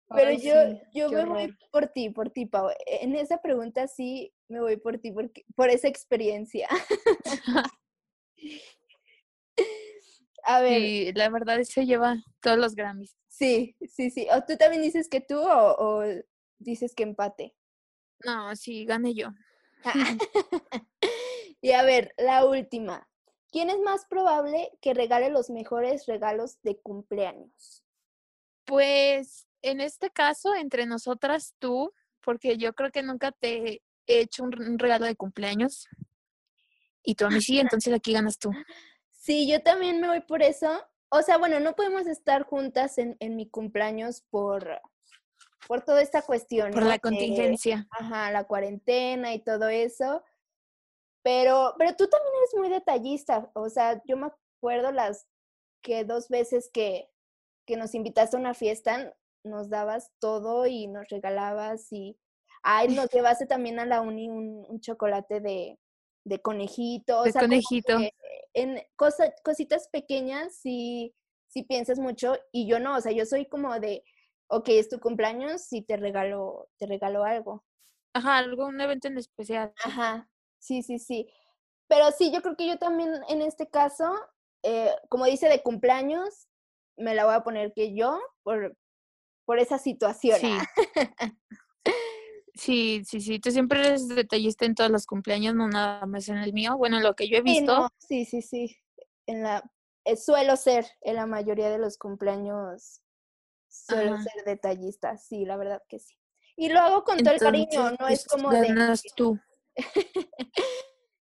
Pero 0.10 0.30
Ay, 0.30 0.42
yo, 0.42 0.54
sí, 0.54 0.82
yo 0.94 1.12
me 1.12 1.26
voy 1.26 1.58
por 1.72 1.88
ti, 1.88 2.10
por 2.10 2.30
ti, 2.30 2.46
Pau. 2.46 2.70
E- 2.70 3.04
En 3.04 3.16
esa 3.16 3.42
pregunta 3.42 3.88
sí 3.88 4.34
me 4.48 4.62
voy 4.62 4.78
por 4.78 5.00
ti, 5.00 5.12
porque, 5.12 5.44
por 5.56 5.70
esa 5.70 5.88
experiencia. 5.88 6.68
A 10.46 10.62
ver, 10.62 10.82
Sí, 10.82 11.14
la 11.14 11.30
verdad 11.30 11.62
se 11.64 11.86
lleva 11.86 12.18
todos 12.42 12.58
los 12.58 12.76
Grammys. 12.76 13.16
sí, 13.28 13.76
sí, 13.88 14.10
sí. 14.12 14.28
¿O 14.32 14.44
tú 14.44 14.58
también 14.58 14.82
dices 14.82 15.08
que 15.08 15.22
tú 15.22 15.40
o, 15.40 15.76
o 15.78 16.04
dices 16.60 16.94
que 16.94 17.04
empate? 17.04 17.56
No, 18.26 18.56
sí, 18.56 18.86
gané 18.86 19.14
yo. 19.14 19.30
Y 21.62 21.72
a 21.72 21.84
ver, 21.84 22.14
la 22.18 22.46
última. 22.46 23.08
¿Quién 23.50 23.70
es 23.70 23.80
más 23.80 24.06
probable 24.10 24.70
que 24.82 24.94
regale 24.94 25.30
los 25.30 25.50
mejores 25.50 26.08
regalos 26.08 26.62
de 26.62 26.78
cumpleaños? 26.82 27.86
Pues 28.66 29.48
en 29.64 29.82
este 29.82 30.12
caso, 30.12 30.54
entre 30.54 30.86
nosotras 30.86 31.56
tú, 31.58 31.94
porque 32.22 32.58
yo 32.58 32.74
creo 32.74 32.92
que 32.92 33.02
nunca 33.02 33.32
te 33.32 33.82
he 34.06 34.20
hecho 34.20 34.44
un, 34.44 34.78
regalo 34.78 35.06
de 35.06 35.16
cumpleaños. 35.16 35.88
Y 37.02 37.16
tú 37.16 37.26
a 37.26 37.30
mí 37.30 37.42
sí, 37.42 37.60
entonces 37.60 37.94
aquí 37.94 38.14
ganas 38.14 38.38
tú. 38.38 38.52
Sí, 39.10 39.50
yo 39.50 39.62
también 39.64 40.00
me 40.02 40.08
voy 40.08 40.22
por 40.22 40.44
eso. 40.44 40.86
O 41.10 41.22
sea, 41.22 41.38
bueno, 41.38 41.60
no 41.60 41.76
podemos 41.76 42.08
estar 42.08 42.44
juntas 42.44 42.98
en, 42.98 43.16
en 43.20 43.36
mi 43.36 43.48
cumpleaños 43.48 44.22
por, 44.30 44.82
por 45.68 45.82
toda 45.82 46.02
esta 46.02 46.22
cuestión. 46.22 46.72
Por 46.72 46.82
¿no? 46.84 46.88
la 46.90 46.96
De- 46.96 47.00
contingencia. 47.00 47.88
ajá, 47.92 48.32
la 48.32 48.44
cuarentena 48.44 49.34
y 49.34 49.40
todo 49.40 49.70
eso. 49.70 50.24
Pero, 51.22 51.76
pero 51.78 51.96
tú 51.96 52.08
también 52.08 52.34
eres 52.38 52.56
muy 52.56 52.70
detallista. 52.70 53.50
O 53.54 53.70
sea, 53.70 54.02
yo 54.06 54.18
me 54.18 54.28
acuerdo 54.28 54.92
las 54.92 55.26
que 55.82 56.04
dos 56.04 56.28
veces 56.28 56.70
que, 56.74 57.10
que 57.66 57.78
nos 57.78 57.96
invitaste 57.96 58.36
a 58.36 58.40
una 58.40 58.54
fiesta, 58.54 59.16
nos 59.44 59.70
dabas 59.70 60.12
todo 60.20 60.66
y 60.66 60.88
nos 60.88 61.08
regalabas 61.10 61.92
y, 61.92 62.18
ay, 62.64 62.90
nos 62.90 63.10
llevaste 63.12 63.46
también 63.46 63.80
a 63.80 63.86
la 63.86 64.02
uni 64.02 64.30
un, 64.30 64.66
un 64.68 64.80
chocolate 64.80 65.40
de, 65.42 65.80
de 66.26 66.42
conejito. 66.42 67.20
o 67.20 67.24
De 67.24 67.32
sea, 67.32 67.42
conejito. 67.42 67.98
en 68.54 68.82
cosa- 68.96 69.34
cositas 69.44 69.88
pequeñas 69.90 70.56
sí, 70.56 71.14
sí 71.48 71.64
piensas 71.64 72.00
mucho 72.00 72.36
y 72.52 72.68
yo 72.68 72.80
no, 72.80 72.96
o 72.98 73.02
sea, 73.02 73.12
yo 73.12 73.26
soy 73.26 73.48
como 73.48 73.80
de, 73.80 74.04
ok, 74.48 74.70
es 74.70 74.90
tu 74.90 75.00
cumpleaños 75.00 75.72
y 75.74 75.82
te 75.82 75.98
regalo, 75.98 76.68
te 76.78 76.86
regalo 76.86 77.24
algo. 77.24 77.64
Ajá, 78.14 78.38
algo, 78.38 78.68
un 78.68 78.80
evento 78.80 79.08
en 79.08 79.18
especial. 79.18 79.74
Ajá, 79.84 80.30
sí, 80.60 80.84
sí, 80.84 81.00
sí. 81.00 81.28
Pero 81.88 82.12
sí, 82.12 82.32
yo 82.32 82.42
creo 82.42 82.56
que 82.56 82.68
yo 82.68 82.78
también 82.78 83.12
en 83.28 83.42
este 83.42 83.68
caso, 83.70 84.16
eh, 84.64 84.92
como 85.10 85.26
dice 85.26 85.50
de 85.50 85.62
cumpleaños, 85.62 86.48
me 86.98 87.16
la 87.16 87.26
voy 87.26 87.34
a 87.36 87.44
poner 87.44 87.74
que 87.74 87.96
yo 87.96 88.20
por, 88.44 88.76
por 89.46 89.60
esa 89.60 89.78
situación. 89.78 90.40
Sí. 90.40 90.58
Sí, 92.56 93.04
sí, 93.06 93.20
sí. 93.20 93.40
Tú 93.40 93.52
siempre 93.52 93.80
eres 93.80 94.08
detallista 94.08 94.66
en 94.66 94.76
todos 94.76 94.92
los 94.92 95.08
cumpleaños, 95.08 95.56
no 95.56 95.68
nada 95.68 96.06
más 96.06 96.30
en 96.30 96.38
el 96.38 96.54
mío. 96.54 96.78
Bueno, 96.78 97.00
lo 97.00 97.16
que 97.16 97.28
yo 97.28 97.38
he 97.38 97.42
Sí, 97.42 97.62
visto. 97.62 97.80
no, 97.80 97.90
sí, 97.98 98.26
sí, 98.26 98.42
sí. 98.42 98.78
En 99.26 99.42
la, 99.42 99.64
eh, 100.06 100.18
suelo 100.18 100.56
ser 100.56 100.86
en 101.02 101.16
la 101.16 101.26
mayoría 101.26 101.70
de 101.70 101.80
los 101.80 101.98
cumpleaños, 101.98 103.02
suelo 103.70 104.16
Ajá. 104.16 104.24
ser 104.24 104.46
detallista, 104.46 105.18
sí, 105.18 105.46
la 105.46 105.58
verdad 105.58 105.82
que 105.88 106.00
sí. 106.00 106.16
Y 106.56 106.70
lo 106.70 106.80
hago 106.80 107.04
con 107.04 107.18
todo 107.18 107.34
el 107.34 107.40
cariño, 107.40 107.92
no 108.00 108.08
es 108.08 108.26
pues, 108.26 108.28
como 108.28 108.52
de, 108.52 108.68
ganas 108.68 109.02
tú. 109.16 109.40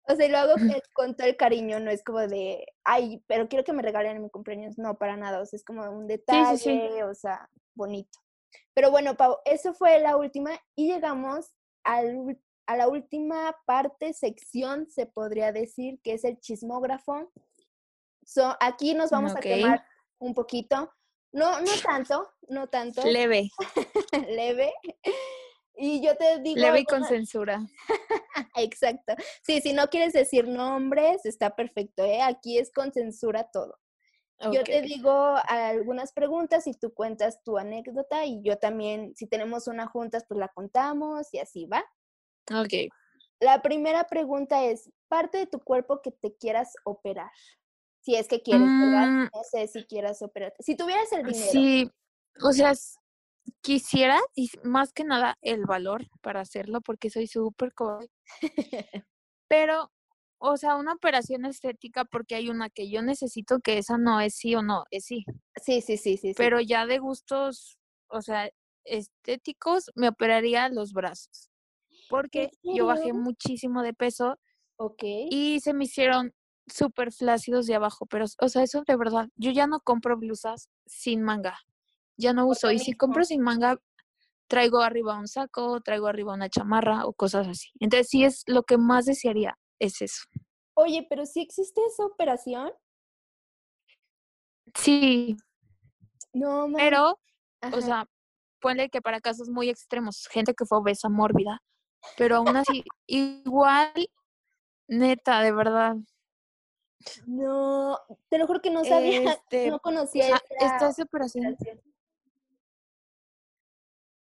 o 0.09 0.15
sea, 0.15 0.29
lo 0.29 0.39
hago 0.39 0.55
con 0.93 1.17
todo 1.17 1.27
el 1.27 1.37
cariño, 1.37 1.81
no 1.81 1.91
es 1.91 2.05
como 2.05 2.21
de, 2.21 2.67
ay, 2.85 3.25
pero 3.27 3.49
quiero 3.49 3.65
que 3.65 3.73
me 3.73 3.83
regalen 3.83 4.17
en 4.17 4.23
mi 4.23 4.31
cumpleaños, 4.31 4.79
no, 4.79 4.97
para 4.97 5.17
nada, 5.17 5.41
o 5.41 5.47
sea, 5.47 5.57
es 5.57 5.65
como 5.65 5.83
un 5.91 6.07
detalle, 6.07 6.57
sí. 6.59 7.03
o 7.03 7.15
sea, 7.15 7.51
bonito. 7.77 8.19
Pero 8.75 8.91
bueno, 8.91 9.17
Pau, 9.17 9.39
eso 9.45 9.73
fue 9.75 10.01
la 10.01 10.17
última 10.17 10.59
y 10.75 10.93
llegamos 10.93 11.53
al 11.85 12.37
a 12.67 12.77
la 12.77 12.89
última 12.89 13.57
parte, 13.65 14.12
sección, 14.12 14.89
se 14.91 15.07
podría 15.07 15.53
decir, 15.53 16.01
que 16.03 16.15
es 16.15 16.25
el 16.25 16.39
chismógrafo. 16.41 17.33
So, 18.25 18.57
aquí 18.61 18.95
nos 18.95 19.11
vamos 19.11 19.37
a 19.37 19.41
quemar 19.41 19.85
un 20.19 20.35
poquito, 20.35 20.93
no, 21.33 21.61
no 21.61 21.71
tanto, 21.85 22.29
no 22.49 22.69
tanto, 22.69 23.05
Leve, 23.05 23.51
leve. 24.29 24.73
Y 25.77 26.05
yo 26.05 26.17
te 26.17 26.41
digo, 26.41 26.59
leve 26.61 26.81
y 26.81 26.85
con 26.85 27.05
censura. 27.05 27.61
Exacto. 28.57 29.15
Sí, 29.43 29.61
si 29.61 29.73
no 29.73 29.89
quieres 29.89 30.15
decir 30.15 30.49
nombres, 30.49 31.25
está 31.25 31.55
perfecto, 31.55 32.05
¿eh? 32.05 32.23
Aquí 32.23 32.59
es 32.59 32.73
con 32.73 32.93
censura 32.93 33.49
todo. 33.53 33.79
Yo 34.53 34.62
te 34.64 34.83
digo 34.83 35.35
algunas 35.49 36.12
preguntas 36.12 36.66
y 36.66 36.75
tú 36.75 36.92
cuentas 36.92 37.42
tu 37.42 37.57
anécdota 37.57 38.27
y 38.27 38.42
yo 38.42 38.59
también, 38.59 39.14
si 39.16 39.27
tenemos 39.27 39.66
una 39.66 39.87
juntas, 39.87 40.25
pues 40.29 40.38
la 40.38 40.49
contamos 40.49 41.33
y 41.33 41.38
así 41.38 41.66
va. 41.66 41.85
Ok. 42.53 42.92
La 43.40 43.62
primera 43.62 44.05
pregunta 44.05 44.64
es, 44.64 44.90
parte 45.09 45.38
de 45.38 45.46
tu 45.46 45.61
cuerpo 45.61 46.01
que 46.03 46.11
te 46.11 46.35
quieras 46.37 46.75
operar. 46.85 47.31
Si 48.01 48.14
es 48.14 48.29
que 48.29 48.42
quieres. 48.42 48.68
Mm, 48.68 49.25
No 49.25 49.42
sé 49.51 49.66
si 49.68 49.85
quieras 49.85 50.22
operarte. 50.22 50.62
Si 50.62 50.77
tuvieras 50.77 51.11
el 51.12 51.25
dinero. 51.25 51.51
Sí, 51.51 51.90
o 52.42 52.53
sea, 52.53 52.72
quisiera, 53.62 54.20
y 54.35 54.51
más 54.62 54.92
que 54.92 55.05
nada, 55.05 55.37
el 55.40 55.66
valor 55.66 56.07
para 56.22 56.40
hacerlo, 56.40 56.81
porque 56.81 57.11
soy 57.11 57.27
súper 57.27 57.72
cobarde. 57.75 58.11
Pero, 59.49 59.90
o 60.38 60.57
sea, 60.57 60.77
una 60.77 60.92
operación 60.92 61.44
estética, 61.44 62.05
porque 62.05 62.35
hay 62.35 62.49
una 62.49 62.70
que 62.70 62.90
yo 62.90 63.03
necesito 63.03 63.61
que 63.61 63.79
esa 63.79 63.99
no 63.99 64.20
es 64.20 64.35
sí 64.35 64.55
o 64.55 64.62
no, 64.62 64.85
es 64.90 65.05
sí. 65.05 65.25
Sí, 65.62 65.81
sí, 65.81 65.96
sí, 65.96 66.16
sí. 66.16 66.29
sí. 66.29 66.35
Pero 66.37 66.61
ya 66.61 66.87
de 66.87 66.99
gustos, 66.99 67.79
o 68.09 68.22
sea, 68.22 68.51
estéticos, 68.85 69.90
me 69.94 70.09
operaría 70.09 70.68
los 70.68 70.92
brazos. 70.92 71.51
Porque 72.09 72.51
yo 72.62 72.87
bajé 72.87 73.12
muchísimo 73.12 73.83
de 73.83 73.92
peso 73.92 74.38
Ok. 74.77 75.03
y 75.03 75.59
se 75.61 75.75
me 75.75 75.85
hicieron 75.85 76.33
súper 76.66 77.12
flácidos 77.12 77.66
de 77.66 77.75
abajo. 77.75 78.07
Pero, 78.07 78.27
o 78.40 78.49
sea, 78.49 78.62
eso 78.62 78.85
de 78.87 78.96
verdad, 78.96 79.29
yo 79.35 79.51
ya 79.51 79.66
no 79.66 79.81
compro 79.81 80.16
blusas 80.16 80.68
sin 80.87 81.22
manga. 81.22 81.59
Ya 82.16 82.33
no 82.33 82.46
uso. 82.46 82.70
Y 82.70 82.79
si 82.79 82.92
compro 82.92 83.25
sin 83.25 83.40
manga, 83.42 83.79
traigo 84.49 84.81
arriba 84.81 85.18
un 85.18 85.29
saco, 85.29 85.81
traigo 85.81 86.07
arriba 86.07 86.35
una 86.35 86.49
chamarra 86.49 87.07
o 87.07 87.12
cosas 87.12 87.49
así. 87.49 87.70
Entonces, 87.81 88.09
sí 88.09 88.25
es 88.25 88.44
lo 88.46 88.62
que 88.62 88.79
más 88.79 89.07
desearía, 89.07 89.59
es 89.79 90.01
eso. 90.03 90.23
Oye, 90.75 91.07
pero 91.09 91.25
si 91.27 91.41
existe 91.41 91.81
esa 91.87 92.05
operación. 92.05 92.73
Sí, 94.75 95.37
No, 96.33 96.69
man. 96.69 96.75
pero, 96.77 97.19
o 97.73 97.81
sea, 97.81 98.07
ponle 98.61 98.91
que 98.91 99.01
para 99.01 99.21
casos 99.21 99.49
muy 99.49 99.71
extremos, 99.71 100.27
gente 100.31 100.55
que 100.55 100.67
fue 100.67 100.79
obesa 100.79 101.09
mórbida, 101.09 101.62
pero 102.17 102.37
aún 102.37 102.57
así, 102.57 102.85
igual, 103.07 103.93
neta, 104.89 105.41
de 105.41 105.53
verdad. 105.53 105.97
No, 107.27 107.99
te 108.29 108.39
lo 108.39 108.47
juro 108.47 108.61
que 108.61 108.71
no 108.71 108.85
sabía, 108.85 109.21
Este, 109.41 109.71
no 109.71 109.77
o 109.77 109.81
conocía 109.81 110.27
sea, 110.27 110.37
operación. 110.47 111.07
operación. 111.07 111.57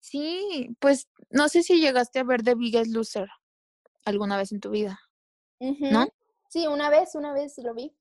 Sí, 0.01 0.75
pues 0.79 1.07
no 1.29 1.47
sé 1.49 1.63
si 1.63 1.79
llegaste 1.79 2.19
a 2.19 2.23
ver 2.23 2.43
The 2.43 2.55
Biggest 2.55 2.91
Loser 2.91 3.29
alguna 4.05 4.37
vez 4.37 4.51
en 4.51 4.59
tu 4.59 4.69
vida, 4.69 4.99
¿no? 5.59 6.07
Sí, 6.49 6.67
una 6.67 6.89
vez, 6.89 7.15
una 7.15 7.33
vez 7.33 7.57
lo 7.57 7.73
vi. 7.73 7.95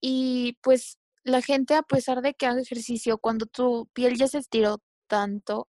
Y 0.00 0.58
pues 0.62 0.98
la 1.22 1.40
gente, 1.40 1.74
a 1.74 1.82
pesar 1.82 2.22
de 2.22 2.34
que 2.34 2.46
haga 2.46 2.60
ejercicio, 2.60 3.18
cuando 3.18 3.46
tu 3.46 3.88
piel 3.94 4.16
ya 4.16 4.26
se 4.26 4.38
estiró 4.38 4.78
tanto, 5.06 5.68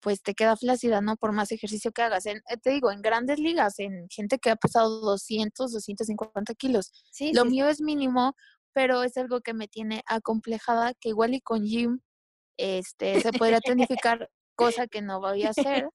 pues 0.00 0.22
te 0.22 0.34
queda 0.34 0.56
flácida, 0.56 1.00
¿no? 1.00 1.16
Por 1.16 1.32
más 1.32 1.50
ejercicio 1.50 1.90
que 1.92 2.02
hagas. 2.02 2.26
En, 2.26 2.38
eh, 2.50 2.58
te 2.62 2.70
digo, 2.70 2.92
en 2.92 3.00
grandes 3.00 3.38
ligas, 3.38 3.78
en 3.78 4.06
gente 4.10 4.38
que 4.38 4.50
ha 4.50 4.56
pesado 4.56 5.00
200, 5.00 5.72
250 5.72 6.54
kilos. 6.54 6.92
Sí, 7.10 7.32
Lo 7.32 7.42
sí, 7.44 7.48
mío 7.48 7.68
es 7.68 7.80
mínimo, 7.80 8.34
pero 8.74 9.02
es 9.02 9.16
algo 9.16 9.40
que 9.40 9.54
me 9.54 9.66
tiene 9.66 10.02
acomplejada, 10.06 10.92
que 11.00 11.08
igual 11.08 11.32
y 11.34 11.40
con 11.40 11.64
gym, 11.64 12.00
este, 12.58 13.20
se 13.22 13.32
podría 13.32 13.60
tonificar, 14.04 14.30
cosa 14.56 14.86
que 14.86 15.00
no 15.00 15.20
voy 15.20 15.44
a 15.44 15.50
hacer. 15.50 15.88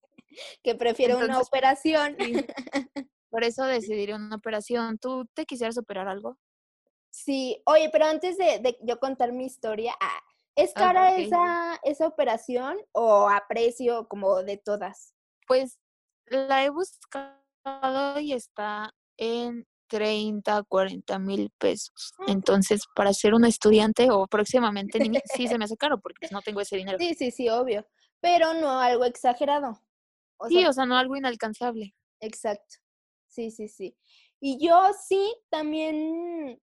que 0.63 0.74
prefiero 0.76 1.20
una 1.20 1.39
operación. 1.39 2.18
por 3.30 3.44
eso 3.44 3.63
decidiré 3.65 4.13
una 4.15 4.36
operación. 4.36 4.98
¿Tú 4.98 5.26
te 5.34 5.46
quisieras 5.46 5.78
operar 5.78 6.08
algo? 6.08 6.38
Sí, 7.12 7.62
oye, 7.65 7.89
pero 7.92 8.06
antes 8.06 8.38
de, 8.38 8.60
de 8.60 8.78
yo 8.82 9.00
contar 9.00 9.32
mi 9.34 9.46
historia, 9.46 9.96
ah, 10.00 10.20
¿es 10.56 10.72
Ah, 10.76 10.80
cara 10.80 11.18
esa, 11.18 11.80
esa 11.84 12.08
operación 12.08 12.78
o 12.92 13.28
a 13.30 13.46
precio 13.48 14.08
como 14.08 14.44
de 14.44 14.58
todas? 14.58 15.13
Pues 15.48 15.80
la 16.28 16.63
he 16.63 16.70
buscado 16.70 18.20
y 18.20 18.34
está 18.34 18.94
en 19.18 19.65
30, 19.88 20.63
40 20.68 21.18
mil 21.20 21.52
pesos. 21.58 22.13
Ah. 22.20 22.26
Entonces, 22.28 22.84
para 22.96 23.12
ser 23.13 23.34
una 23.34 23.48
estudiante 23.48 24.12
o 24.12 24.28
próximamente 24.28 25.00
niña, 25.00 25.22
sí 25.26 25.48
se 25.48 25.58
me 25.58 25.65
hace 25.65 25.78
caro 25.78 26.00
porque 26.00 26.20
pues, 26.22 26.32
no 26.32 26.42
tengo 26.42 26.62
ese 26.62 26.78
dinero. 26.78 26.98
Sí, 27.00 27.15
sí, 27.15 27.32
sí, 27.32 27.50
obvio. 27.50 27.88
Pero 28.22 28.54
no 28.54 28.80
algo 28.80 29.06
exagerado. 29.06 29.82
O 30.38 30.48
Sí, 30.48 30.60
sea, 30.60 30.70
o 30.70 30.74
sea, 30.74 30.86
no 30.86 30.96
algo 30.96 31.15
inalcanzable. 31.15 31.96
exacto. 32.22 32.78
Sí, 33.30 33.52
sí, 33.52 33.68
sí. 33.68 33.96
Y 34.42 34.58
yo 34.65 34.76
sí, 35.08 35.36
también, 35.50 36.60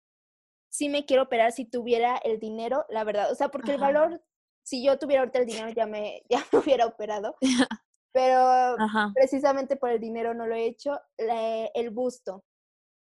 sí 0.69 0.89
me 0.89 1.07
quiero 1.07 1.25
operar 1.25 1.53
si 1.53 1.65
tuviera 1.65 2.19
el 2.19 2.39
dinero, 2.39 2.85
la 2.91 3.03
verdad. 3.05 3.33
O 3.33 3.35
sea, 3.35 3.49
porque 3.51 3.73
el 3.73 3.81
valor, 3.81 4.23
si 4.63 4.85
yo 4.85 4.99
tuviera 4.99 5.23
ahorita 5.23 5.39
el 5.41 5.47
dinero, 5.47 5.71
ya 5.71 5.87
me, 5.87 6.23
ya 6.31 6.47
me 6.53 6.59
hubiera 6.61 6.87
operado. 6.87 7.37
Pero 8.13 8.39
Ajá. 8.39 9.11
precisamente 9.15 9.77
por 9.77 9.91
el 9.91 10.01
dinero 10.01 10.35
no 10.35 10.47
lo 10.47 10.55
he 10.55 10.67
hecho. 10.67 11.01
La- 11.17 11.67
el 11.75 11.91
busto. 11.91 12.45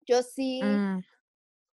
Yo 0.06 0.22
sí, 0.22 0.62
Mm, 0.62 1.00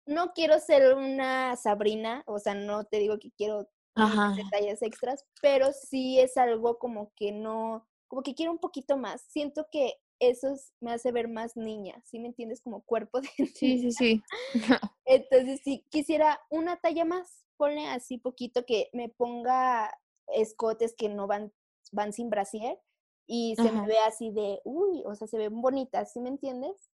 no 0.06 0.34
quiero 0.34 0.60
ser 0.60 0.96
una 0.96 1.56
Sabrina, 1.56 2.24
o 2.28 2.40
sea, 2.40 2.56
no 2.56 2.84
te 2.86 2.98
digo 2.98 3.20
que 3.20 3.32
quiero 3.32 3.70
Ajá. 3.96 4.34
detalles 4.36 4.82
extras, 4.82 5.26
pero 5.42 5.72
sí 5.72 6.20
es 6.20 6.36
algo 6.38 6.78
como 6.78 7.14
que 7.16 7.32
no, 7.32 7.88
como 8.08 8.22
que 8.24 8.34
quiero 8.36 8.52
un 8.52 8.60
poquito 8.60 8.98
más. 8.98 9.22
Siento 9.30 9.68
que 9.72 9.94
eso 10.20 10.54
es- 10.54 10.74
me 10.82 10.92
hace 10.94 11.12
ver 11.12 11.28
más 11.30 11.56
niña, 11.58 12.02
¿sí 12.06 12.20
me 12.20 12.28
entiendes? 12.30 12.62
Como 12.62 12.84
cuerpo 12.84 13.22
de 13.22 13.30
Sí, 13.56 13.78
niña. 13.78 13.80
sí, 13.80 13.92
sí. 13.92 14.24
Entonces, 15.06 15.62
sí, 15.64 15.86
quisiera 15.90 16.40
una 16.50 16.78
talla 16.78 17.06
más, 17.06 17.46
ponle 17.58 17.88
así 17.88 18.18
poquito 18.18 18.66
que 18.66 18.90
me 18.94 19.10
ponga 19.10 19.92
escotes 20.28 20.96
que 20.98 21.10
no 21.10 21.28
van, 21.28 21.54
van 21.92 22.14
sin 22.14 22.30
brasier 22.30 22.80
y 23.28 23.56
se 23.58 23.72
me 23.72 23.86
ve 23.88 23.98
así 24.00 24.32
de, 24.32 24.62
uy, 24.66 25.04
o 25.06 25.16
sea, 25.16 25.28
se 25.28 25.38
ven 25.38 25.62
bonitas, 25.62 26.14
¿sí 26.14 26.20
me 26.22 26.30
entiendes? 26.30 26.90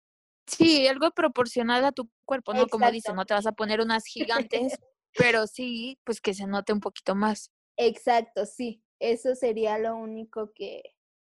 Sí, 0.48 0.88
algo 0.88 1.12
proporcional 1.12 1.86
a 1.86 1.92
tu 1.92 2.10
cuerpo, 2.26 2.54
¿no? 2.54 2.68
Como 2.68 2.92
dicen, 2.92 3.16
no 3.16 3.26
te 3.26 3.34
vas 3.36 3.46
a 3.46 3.52
poner 3.54 3.82
unas 3.82 4.06
gigantes, 4.06 4.80
pero 5.16 5.48
sí, 5.48 6.00
pues 6.04 6.20
que 6.22 6.34
se 6.34 6.48
note 6.48 6.74
un 6.74 6.80
poquito 6.80 7.16
más. 7.16 7.52
Exacto, 7.78 8.46
sí. 8.46 8.84
Eso 9.00 9.36
sería 9.36 9.78
lo 9.80 9.96
único 9.96 10.52
que, 10.54 10.84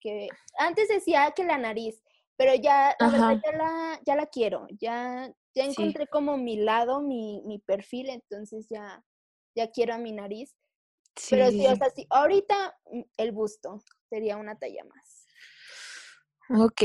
que... 0.03 0.27
Antes 0.59 0.89
decía 0.89 1.31
que 1.35 1.45
la 1.45 1.57
nariz, 1.57 2.03
pero 2.35 2.53
ya, 2.53 2.95
la 2.99 3.09
verdad, 3.09 3.37
ya 3.43 3.51
la, 3.57 3.99
ya 4.05 4.15
la 4.15 4.25
quiero. 4.27 4.67
Ya, 4.79 5.33
ya 5.55 5.63
Sí. 5.63 5.69
encontré 5.71 6.07
como 6.07 6.37
mi 6.37 6.57
lado, 6.57 7.01
mi, 7.01 7.41
mi 7.45 7.59
perfil, 7.59 8.09
entonces 8.09 8.67
ya, 8.69 9.03
ya 9.55 9.71
quiero 9.71 9.93
a 9.93 9.97
mi 9.97 10.11
nariz. 10.11 10.53
Sí, 11.15 11.35
Pero 11.35 11.49
sí, 11.51 11.65
o 11.65 11.75
sea, 11.75 11.89
sí, 11.91 12.05
ahorita 12.09 12.77
mm, 12.91 13.01
el 13.17 13.31
busto 13.31 13.81
sería 14.09 14.37
una 14.37 14.57
talla 14.59 14.83
más. 14.83 15.25
Ok. 16.49 16.81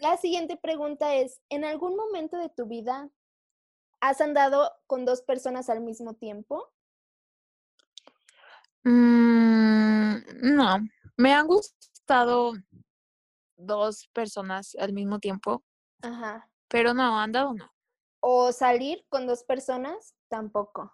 La 0.00 0.16
siguiente 0.18 0.56
pregunta 0.56 1.14
es, 1.14 1.40
¿en 1.48 1.64
algún 1.64 1.96
momento 1.96 2.36
de 2.36 2.48
tu 2.50 2.66
vida 2.66 3.08
has 4.00 4.20
andado 4.20 4.70
con 4.88 5.04
dos 5.04 5.22
personas 5.22 5.70
al 5.70 5.80
mismo 5.80 6.14
tiempo? 6.14 6.72
Mm, 8.82 10.16
no, 10.56 10.78
me 11.16 11.32
han 11.32 11.46
gustado 11.46 11.91
dos 13.56 14.08
personas 14.12 14.74
al 14.78 14.92
mismo 14.92 15.18
tiempo, 15.18 15.64
Ajá. 16.02 16.50
pero 16.68 16.94
no, 16.94 17.18
andado 17.18 17.54
no. 17.54 17.70
¿O 18.20 18.52
salir 18.52 19.04
con 19.08 19.26
dos 19.26 19.42
personas? 19.44 20.14
Tampoco. 20.28 20.92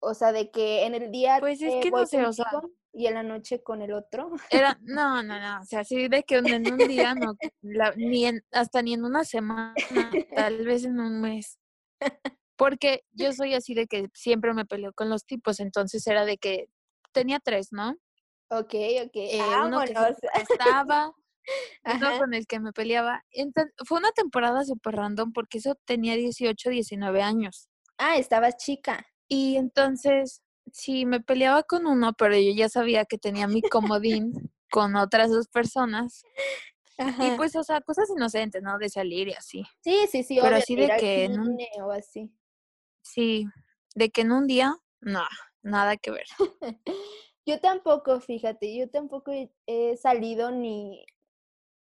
O 0.00 0.14
sea, 0.14 0.32
de 0.32 0.50
que 0.50 0.84
en 0.84 0.94
el 0.94 1.12
día 1.12 1.38
Pues 1.40 1.62
es 1.62 1.72
eh, 1.74 1.80
que 1.82 1.90
voy 1.90 2.00
no 2.00 2.06
sé, 2.06 2.26
o 2.26 2.32
sea, 2.32 2.46
y 2.92 3.06
en 3.06 3.14
la 3.14 3.22
noche 3.22 3.62
con 3.62 3.82
el 3.82 3.92
otro. 3.92 4.32
era, 4.50 4.76
no, 4.82 5.22
no, 5.22 5.40
no, 5.40 5.60
o 5.60 5.64
sea, 5.64 5.80
así 5.80 6.08
de 6.08 6.24
que 6.24 6.36
en 6.36 6.72
un 6.72 6.86
día, 6.88 7.14
no, 7.14 7.34
la- 7.62 7.92
ni 7.96 8.26
en, 8.26 8.44
hasta 8.50 8.82
ni 8.82 8.94
en 8.94 9.04
una 9.04 9.24
semana, 9.24 9.76
tal 10.34 10.64
vez 10.66 10.84
en 10.84 10.98
un 10.98 11.20
mes. 11.20 11.58
Porque 12.56 13.04
yo 13.12 13.32
soy 13.32 13.54
así 13.54 13.74
de 13.74 13.86
que 13.86 14.08
siempre 14.12 14.52
me 14.54 14.66
peleo 14.66 14.92
con 14.92 15.08
los 15.08 15.24
tipos, 15.24 15.58
entonces 15.60 16.06
era 16.06 16.24
de 16.24 16.36
que 16.38 16.68
tenía 17.12 17.40
tres, 17.40 17.68
¿no? 17.72 17.96
Ok, 18.52 18.74
ok. 19.06 19.12
Eh, 19.14 19.40
uno 19.64 19.80
que 19.80 19.94
estaba, 20.42 21.14
uno 21.84 22.18
con 22.18 22.34
el 22.34 22.46
que 22.46 22.60
me 22.60 22.72
peleaba. 22.72 23.24
Entonces, 23.30 23.72
fue 23.86 23.98
una 23.98 24.12
temporada 24.12 24.62
súper 24.64 24.96
random 24.96 25.32
porque 25.32 25.56
eso 25.56 25.74
tenía 25.86 26.16
18, 26.16 26.68
19 26.68 27.22
años. 27.22 27.70
Ah, 27.96 28.18
estabas 28.18 28.58
chica. 28.58 29.06
Y 29.26 29.56
entonces, 29.56 30.42
sí, 30.70 31.06
me 31.06 31.20
peleaba 31.20 31.62
con 31.62 31.86
uno, 31.86 32.12
pero 32.12 32.36
yo 32.36 32.52
ya 32.54 32.68
sabía 32.68 33.06
que 33.06 33.16
tenía 33.16 33.48
mi 33.48 33.62
comodín 33.62 34.32
con 34.70 34.96
otras 34.96 35.30
dos 35.30 35.48
personas. 35.48 36.22
Y 36.98 37.02
Ajá. 37.02 37.36
pues, 37.38 37.56
o 37.56 37.64
sea, 37.64 37.80
cosas 37.80 38.10
inocentes, 38.14 38.62
¿no? 38.62 38.76
De 38.76 38.90
salir 38.90 39.28
y 39.28 39.32
así. 39.32 39.64
Sí, 39.82 40.06
sí, 40.10 40.22
sí, 40.22 40.36
pero 40.36 40.48
obvio, 40.56 40.58
así 40.62 40.76
de 40.76 40.88
que 40.98 41.24
en 41.24 41.40
un- 41.40 41.58
o 41.82 41.90
así. 41.90 42.30
Sí, 43.00 43.46
de 43.94 44.10
que 44.10 44.20
en 44.20 44.32
un 44.32 44.46
día, 44.46 44.76
no, 45.00 45.24
nada 45.62 45.96
que 45.96 46.10
ver. 46.10 46.26
Yo 47.44 47.60
tampoco, 47.60 48.20
fíjate, 48.20 48.74
yo 48.74 48.88
tampoco 48.88 49.32
he, 49.66 49.96
salido 49.96 50.52
ni, 50.52 51.04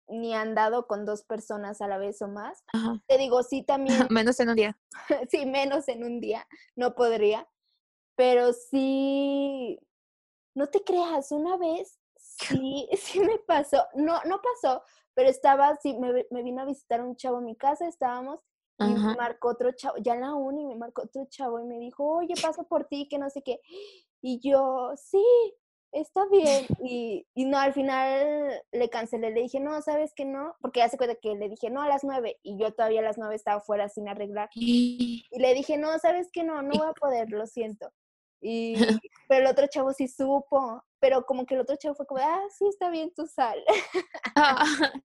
ni 0.09 0.35
andado 0.35 0.87
con 0.87 1.05
dos 1.05 1.23
personas 1.23 1.81
a 1.81 1.89
la 1.89 1.99
vez 1.99 2.21
o 2.23 2.29
más. 2.29 2.65
Ajá. 2.73 3.01
Te 3.07 3.19
digo, 3.19 3.43
sí, 3.43 3.63
también, 3.67 4.07
Menos 4.11 4.41
en 4.41 4.51
un 4.51 4.57
día. 4.57 4.79
sí, 5.31 5.47
menos 5.47 5.89
en 5.89 6.05
un 6.05 6.21
día, 6.21 6.47
no 6.77 6.95
podría, 6.95 7.49
pero 8.17 8.53
sí, 8.53 9.79
no 10.55 10.69
te 10.69 10.83
creas, 10.83 11.31
una 11.31 11.57
vez 11.57 12.01
sí, 12.17 12.89
sí 12.97 13.21
me 13.21 13.39
pasó, 13.39 13.87
no, 13.95 14.21
no 14.25 14.41
pasó, 14.41 14.83
pero 15.15 15.29
estaba, 15.29 15.77
sí, 15.77 15.97
me, 15.99 16.27
me 16.31 16.43
vino 16.43 16.63
a 16.63 16.67
visitar 16.67 17.01
un 17.01 17.17
chavo 17.17 17.37
a 17.39 17.43
mi 17.43 17.57
casa, 17.57 17.87
estábamos, 17.87 18.41
y 18.77 18.87
me 18.87 19.15
marcó 19.15 19.51
otro 19.51 19.71
chavo, 19.73 19.97
ya 19.99 20.15
en 20.15 20.23
la 20.23 20.35
uni 20.35 20.67
me 20.67 20.75
marcó 20.75 21.03
otro 21.03 21.27
chavo 21.27 21.61
y 21.61 21.65
me 21.65 21.79
dijo, 21.79 22.05
oye, 22.05 22.35
paso 22.43 22.65
por 22.65 22.87
ti, 22.87 23.07
que 23.09 23.19
no 23.19 23.31
sé 23.31 23.43
qué. 23.43 23.61
Y 24.27 24.41
yo, 24.41 24.95
sí, 24.97 25.23
está 25.93 26.25
bien. 26.33 26.67
Y, 26.83 27.27
y 27.35 27.45
no, 27.45 27.59
al 27.59 27.75
final 27.75 28.63
le 28.73 28.89
cancelé, 28.89 29.31
le 29.33 29.43
dije, 29.43 29.61
no, 29.61 29.83
¿sabes 29.83 30.15
que 30.17 30.25
no? 30.25 30.57
Porque 30.63 30.83
hace 30.83 30.97
cuenta 30.97 31.15
que 31.17 31.35
le 31.35 31.51
dije, 31.51 31.69
no, 31.69 31.83
a 31.83 31.89
las 31.89 32.05
nueve, 32.05 32.39
y 32.43 32.57
yo 32.59 32.73
todavía 32.73 33.01
a 33.01 33.05
las 33.05 33.19
nueve 33.19 33.35
estaba 33.35 33.61
fuera 33.61 33.91
sin 33.91 34.09
arreglar. 34.09 34.49
Y- 34.55 35.27
le 35.31 35.53
dije, 35.53 35.77
no, 35.77 35.99
¿sabes 35.99 36.31
que 36.33 36.43
no? 36.43 36.63
No 36.63 36.79
voy 36.79 36.87
a 36.89 36.95
poder, 36.95 37.29
lo 37.29 37.47
siento. 37.47 37.93
Y, 38.41 38.73
pero 39.29 39.43
el 39.43 39.47
otro 39.47 39.67
chavo 39.67 39.93
sí 39.93 40.09
supo, 40.09 40.83
pero 41.01 41.27
como 41.27 41.45
que 41.45 41.53
el 41.55 41.61
otro 41.61 41.77
chavo 41.77 41.95
fue 41.95 42.07
como, 42.07 42.23
ah, 42.25 42.45
sí, 42.57 42.67
está 42.67 42.89
bien, 42.89 43.13
tú 43.15 43.27
sal. 43.27 43.63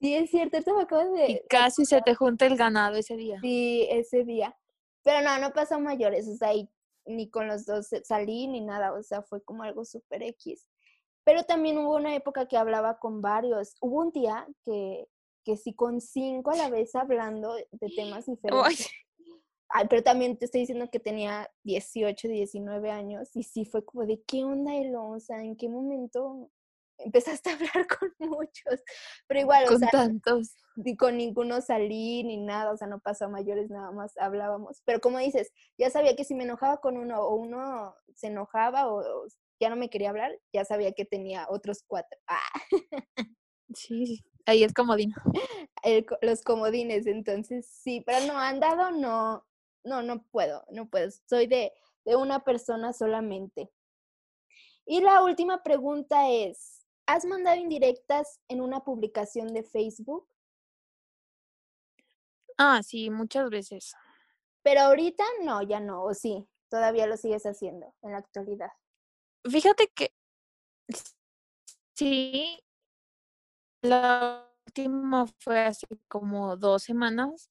sí, 0.00 0.14
es 0.14 0.30
cierto, 0.30 0.56
esto 0.56 0.74
me 0.74 0.84
acabas 0.84 1.12
de... 1.12 1.32
y 1.32 1.40
casi 1.50 1.84
se 1.84 2.00
te 2.00 2.14
junta 2.14 2.46
el 2.46 2.56
ganado 2.56 2.96
ese 2.96 3.14
día. 3.14 3.38
Sí, 3.42 3.86
ese 3.90 4.24
día. 4.24 4.56
Pero 5.02 5.20
no, 5.20 5.38
no 5.38 5.52
pasó 5.52 5.78
mayores, 5.80 6.26
o 6.28 6.34
sea, 6.34 6.54
y 6.54 6.70
ni 7.06 7.30
con 7.30 7.48
los 7.48 7.66
dos 7.66 7.88
salí 8.04 8.46
ni 8.46 8.60
nada, 8.60 8.92
o 8.92 9.02
sea, 9.02 9.22
fue 9.22 9.42
como 9.42 9.62
algo 9.62 9.84
súper 9.84 10.22
X. 10.22 10.68
Pero 11.24 11.44
también 11.44 11.78
hubo 11.78 11.96
una 11.96 12.14
época 12.14 12.46
que 12.46 12.56
hablaba 12.56 12.98
con 12.98 13.22
varios. 13.22 13.76
Hubo 13.80 14.00
un 14.00 14.10
día 14.10 14.46
que, 14.64 15.06
que 15.44 15.56
sí 15.56 15.72
con 15.72 16.00
cinco 16.00 16.50
a 16.50 16.56
la 16.56 16.68
vez 16.68 16.94
hablando 16.94 17.54
de 17.54 17.88
temas 17.94 18.26
diferentes. 18.26 18.90
Ay, 19.74 19.86
pero 19.88 20.02
también 20.02 20.36
te 20.36 20.44
estoy 20.44 20.62
diciendo 20.62 20.90
que 20.90 21.00
tenía 21.00 21.50
18, 21.64 22.28
19 22.28 22.90
años 22.90 23.34
y 23.34 23.42
sí 23.42 23.64
fue 23.64 23.82
como 23.84 24.04
de, 24.04 24.22
¿qué 24.26 24.44
onda, 24.44 24.76
Elo? 24.76 25.08
O 25.08 25.18
sea, 25.18 25.42
¿en 25.42 25.56
qué 25.56 25.68
momento 25.68 26.50
empezaste 27.04 27.50
a 27.50 27.54
hablar 27.54 27.86
con 27.98 28.12
muchos? 28.18 28.82
Pero 29.26 29.40
igual, 29.40 29.64
o 29.64 29.68
con 29.68 29.78
sea, 29.78 29.88
tantos. 29.90 30.54
ni 30.76 30.96
con 30.96 31.16
ninguno 31.16 31.60
salí 31.60 32.24
ni 32.24 32.36
nada, 32.36 32.72
o 32.72 32.76
sea, 32.76 32.88
no 32.88 33.00
pasó 33.00 33.26
a 33.26 33.28
mayores, 33.28 33.70
nada 33.70 33.90
más 33.92 34.16
hablábamos. 34.18 34.82
Pero 34.84 35.00
como 35.00 35.18
dices, 35.18 35.52
ya 35.78 35.90
sabía 35.90 36.16
que 36.16 36.24
si 36.24 36.34
me 36.34 36.44
enojaba 36.44 36.78
con 36.78 36.96
uno 36.96 37.20
o 37.20 37.34
uno 37.34 37.94
se 38.14 38.28
enojaba 38.28 38.88
o, 38.88 39.00
o 39.00 39.26
ya 39.60 39.70
no 39.70 39.76
me 39.76 39.90
quería 39.90 40.10
hablar, 40.10 40.32
ya 40.52 40.64
sabía 40.64 40.92
que 40.92 41.04
tenía 41.04 41.46
otros 41.48 41.84
cuatro. 41.86 42.18
Ah, 42.26 42.40
Sí. 43.74 44.22
Ahí 44.44 44.64
es 44.64 44.72
comodín. 44.72 45.14
el 45.84 46.04
los 46.20 46.42
comodines, 46.42 47.06
entonces 47.06 47.66
sí, 47.66 48.02
pero 48.04 48.26
no, 48.26 48.38
andado 48.38 48.90
no, 48.90 49.46
no, 49.84 50.02
no 50.02 50.24
puedo, 50.30 50.64
no 50.70 50.88
puedo. 50.88 51.10
Soy 51.28 51.46
de, 51.46 51.72
de 52.04 52.16
una 52.16 52.40
persona 52.44 52.92
solamente. 52.92 53.70
Y 54.84 55.00
la 55.00 55.22
última 55.22 55.62
pregunta 55.62 56.28
es, 56.28 56.81
¿has 57.12 57.26
mandado 57.26 57.58
indirectas 57.58 58.40
en 58.48 58.62
una 58.62 58.80
publicación 58.80 59.52
de 59.52 59.62
Facebook? 59.62 60.26
Ah, 62.56 62.82
sí, 62.82 63.10
muchas 63.10 63.50
veces. 63.50 63.94
Pero 64.62 64.80
ahorita 64.80 65.22
no, 65.42 65.60
ya 65.62 65.78
no, 65.78 66.04
o 66.04 66.14
sí, 66.14 66.48
todavía 66.70 67.06
lo 67.06 67.18
sigues 67.18 67.44
haciendo 67.44 67.94
en 68.00 68.12
la 68.12 68.18
actualidad. 68.18 68.70
Fíjate 69.44 69.88
que 69.88 70.14
sí, 71.94 72.58
la 73.82 74.50
última 74.66 75.26
fue 75.38 75.60
así 75.66 75.86
como 76.08 76.56
dos 76.56 76.82
semanas. 76.82 77.50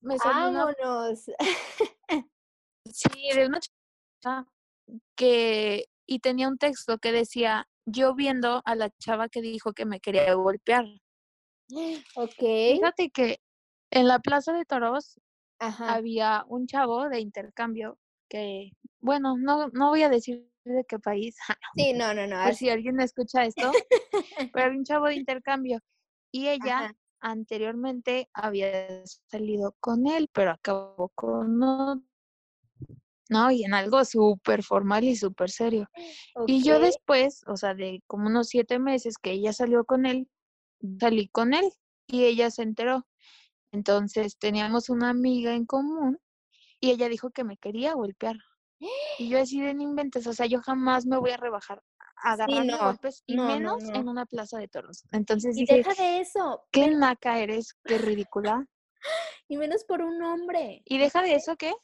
Me 0.00 0.18
salió 0.18 0.50
una, 0.50 0.66
Vámonos. 0.66 1.30
sí, 2.92 3.30
de 3.34 3.46
una 3.46 3.58
chava 4.20 4.46
que, 5.16 5.88
y 6.04 6.18
tenía 6.18 6.48
un 6.48 6.58
texto 6.58 6.98
que 6.98 7.12
decía, 7.12 7.68
yo 7.86 8.14
viendo 8.14 8.62
a 8.64 8.74
la 8.74 8.90
chava 8.98 9.28
que 9.28 9.42
dijo 9.42 9.72
que 9.72 9.84
me 9.86 10.00
quería 10.00 10.32
golpear. 10.34 10.84
Ok. 12.16 12.38
Fíjate 12.38 13.10
que 13.10 13.38
en 13.90 14.08
la 14.08 14.18
Plaza 14.18 14.52
de 14.52 14.64
Toros 14.64 15.20
Ajá. 15.58 15.96
había 15.96 16.44
un 16.48 16.66
chavo 16.66 17.08
de 17.08 17.20
intercambio 17.20 17.98
que, 18.28 18.70
bueno, 19.00 19.36
no, 19.38 19.68
no 19.68 19.90
voy 19.90 20.02
a 20.02 20.08
decir 20.08 20.48
de 20.64 20.84
qué 20.86 20.98
país, 20.98 21.36
Sí, 21.76 21.92
no, 21.92 22.14
no, 22.14 22.26
no. 22.26 22.42
por 22.42 22.54
si 22.54 22.68
alguien 22.70 23.00
escucha 23.00 23.44
esto, 23.44 23.72
pero 24.52 24.66
había 24.66 24.78
un 24.78 24.84
chavo 24.84 25.06
de 25.06 25.16
intercambio 25.16 25.80
y 26.32 26.48
ella 26.48 26.78
Ajá. 26.78 26.94
anteriormente 27.20 28.28
había 28.34 29.04
salido 29.30 29.74
con 29.80 30.06
él, 30.06 30.28
pero 30.32 30.52
acabó 30.52 31.10
con 31.14 31.62
otro. 31.62 32.11
No, 33.32 33.50
y 33.50 33.64
en 33.64 33.74
algo 33.74 34.04
súper 34.04 34.62
formal 34.62 35.04
y 35.04 35.16
súper 35.16 35.50
serio. 35.50 35.88
Y 36.46 36.62
yo 36.62 36.78
después, 36.78 37.42
o 37.46 37.56
sea, 37.56 37.74
de 37.74 38.02
como 38.06 38.28
unos 38.28 38.48
siete 38.48 38.78
meses 38.78 39.16
que 39.18 39.32
ella 39.32 39.52
salió 39.52 39.84
con 39.84 40.06
él, 40.06 40.28
salí 41.00 41.28
con 41.28 41.54
él 41.54 41.64
y 42.06 42.24
ella 42.24 42.50
se 42.50 42.62
enteró. 42.62 43.06
Entonces 43.72 44.36
teníamos 44.38 44.90
una 44.90 45.08
amiga 45.10 45.54
en 45.54 45.64
común 45.64 46.18
y 46.80 46.90
ella 46.90 47.08
dijo 47.08 47.30
que 47.30 47.44
me 47.44 47.56
quería 47.56 47.94
golpear. 47.94 48.36
Y 49.18 49.28
yo 49.28 49.40
así 49.40 49.60
de 49.60 49.74
no 49.74 49.82
inventes, 49.82 50.26
o 50.26 50.32
sea, 50.32 50.46
yo 50.46 50.60
jamás 50.60 51.06
me 51.06 51.16
voy 51.16 51.30
a 51.30 51.36
rebajar 51.36 51.82
a 52.16 52.36
Sí, 52.46 52.66
no, 52.66 52.78
golpes 52.78 53.22
y 53.26 53.36
no, 53.36 53.44
no, 53.44 53.48
menos 53.48 53.82
en 53.94 54.08
una 54.08 54.26
plaza 54.26 54.58
de 54.58 54.68
toros. 54.68 55.04
Entonces 55.12 55.56
Y 55.56 55.60
dije, 55.60 55.78
deja 55.78 55.94
de 55.94 56.20
eso. 56.20 56.64
qué 56.70 56.88
naca 56.88 57.38
eres, 57.38 57.74
qué 57.84 57.98
ridícula. 57.98 58.66
Y 59.48 59.56
menos 59.56 59.84
por 59.84 60.00
un 60.00 60.22
hombre. 60.22 60.82
Y 60.86 60.98
deja 60.98 61.20
de 61.20 61.34
eso 61.34 61.56
que, 61.56 61.74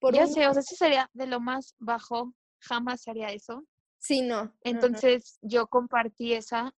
Por 0.00 0.14
ya 0.14 0.26
un... 0.26 0.32
sé, 0.32 0.48
o 0.48 0.52
sea, 0.52 0.60
eso 0.60 0.74
sería 0.76 1.08
de 1.12 1.26
lo 1.26 1.40
más 1.40 1.74
bajo, 1.78 2.34
jamás 2.60 3.06
haría 3.06 3.28
eso. 3.28 3.64
Sí, 3.98 4.22
no. 4.22 4.52
Entonces 4.62 5.38
yo 5.42 5.66
compartí 5.66 6.32
esa 6.32 6.74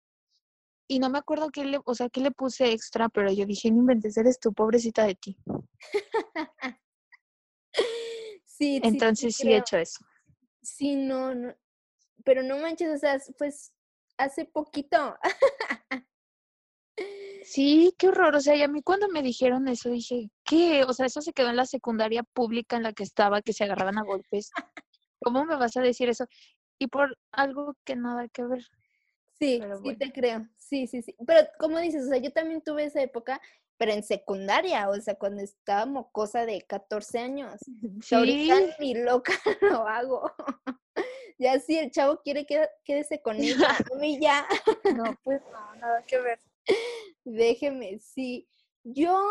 y 0.88 0.98
no 0.98 1.08
me 1.08 1.18
acuerdo 1.18 1.50
qué 1.50 1.64
le, 1.64 1.80
o 1.84 1.94
sea, 1.94 2.10
qué 2.10 2.20
le 2.20 2.32
puse 2.32 2.72
extra, 2.72 3.08
pero 3.08 3.32
yo 3.32 3.46
dije, 3.46 3.70
no 3.70 3.78
inventes, 3.78 4.16
eres 4.16 4.38
tú, 4.38 4.52
pobrecita 4.52 5.04
de 5.06 5.14
ti. 5.14 5.36
Sí, 8.44 8.76
sí, 8.76 8.80
Entonces 8.84 9.34
sí 9.34 9.42
he 9.44 9.46
creo. 9.46 9.60
hecho 9.60 9.76
eso. 9.78 10.04
Sí, 10.62 10.94
no, 10.94 11.34
no. 11.34 11.54
Pero 12.22 12.42
no 12.42 12.58
manches, 12.58 12.94
o 12.94 12.98
sea, 12.98 13.18
pues 13.38 13.72
hace 14.18 14.44
poquito. 14.44 15.16
Sí, 17.44 17.92
qué 17.98 18.08
horror. 18.08 18.36
O 18.36 18.40
sea, 18.40 18.54
y 18.54 18.62
a 18.62 18.68
mí 18.68 18.82
cuando 18.82 19.08
me 19.08 19.22
dijeron 19.22 19.66
eso 19.66 19.88
dije, 19.88 20.30
¿qué? 20.52 20.84
O 20.84 20.92
sea, 20.92 21.06
eso 21.06 21.22
se 21.22 21.32
quedó 21.32 21.48
en 21.48 21.56
la 21.56 21.66
secundaria 21.66 22.22
pública 22.22 22.76
en 22.76 22.82
la 22.82 22.92
que 22.92 23.02
estaba, 23.02 23.42
que 23.42 23.52
se 23.52 23.64
agarraban 23.64 23.98
a 23.98 24.02
golpes. 24.02 24.50
¿cómo 25.22 25.44
me 25.44 25.56
vas 25.56 25.76
a 25.76 25.82
decir 25.82 26.08
eso? 26.08 26.26
Y 26.78 26.88
por 26.88 27.16
algo 27.30 27.76
que 27.84 27.96
nada 27.96 28.28
que 28.28 28.44
ver. 28.44 28.62
Sí, 29.38 29.60
sí 29.82 29.96
te 29.96 30.12
creo. 30.12 30.46
Sí, 30.56 30.86
sí, 30.86 31.02
sí. 31.02 31.16
Pero 31.26 31.48
como 31.58 31.78
dices, 31.78 32.04
o 32.04 32.08
sea, 32.08 32.18
yo 32.18 32.32
también 32.32 32.62
tuve 32.62 32.84
esa 32.84 33.02
época, 33.02 33.40
pero 33.76 33.92
en 33.92 34.02
secundaria, 34.02 34.88
o 34.88 35.00
sea, 35.00 35.14
cuando 35.14 35.42
estaba 35.42 36.08
cosa 36.12 36.44
de 36.44 36.62
14 36.62 37.18
años. 37.18 37.54
¿Sí? 38.02 38.14
Ahorita 38.14 38.56
ni 38.78 38.94
loca 38.94 39.32
lo 39.60 39.88
hago. 39.88 40.30
ya 41.38 41.58
si 41.60 41.78
el 41.78 41.90
chavo 41.90 42.20
quiere, 42.22 42.46
quédese 42.84 43.22
con 43.22 43.36
ella. 43.36 43.56
A 43.92 43.96
mí 43.96 44.18
ya. 44.20 44.46
no, 44.94 45.16
pues 45.24 45.40
no, 45.50 45.74
nada 45.76 46.02
que 46.02 46.18
ver. 46.18 46.40
Déjeme, 47.24 47.98
sí. 47.98 48.48
Yo, 48.84 49.24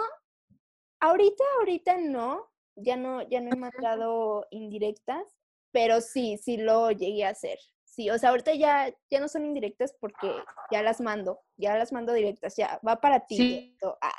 ahorita, 1.02 1.44
ahorita 1.60 1.98
no, 1.98 2.50
ya 2.76 2.96
no, 2.96 3.22
ya 3.30 3.42
no 3.42 3.52
he 3.52 3.58
mandado 3.58 4.48
indirectas, 4.52 5.24
pero 5.72 6.02
sí, 6.02 6.38
sí 6.38 6.58
lo 6.58 6.92
llegué 6.92 7.26
a 7.26 7.30
hacer. 7.30 7.60
Sí, 7.84 8.10
o 8.10 8.18
sea, 8.18 8.30
ahorita 8.30 8.54
ya, 8.54 8.90
ya 9.10 9.20
no 9.20 9.28
son 9.28 9.46
indirectas 9.46 9.94
porque 10.00 10.32
ya 10.72 10.82
las 10.82 11.02
mando, 11.02 11.42
ya 11.58 11.78
las 11.78 11.92
mando 11.92 12.14
directas, 12.14 12.56
ya 12.56 12.80
va 12.88 13.02
para 13.02 13.26
ti. 13.26 13.36
Sí. 13.36 13.78
Ah. 14.02 14.14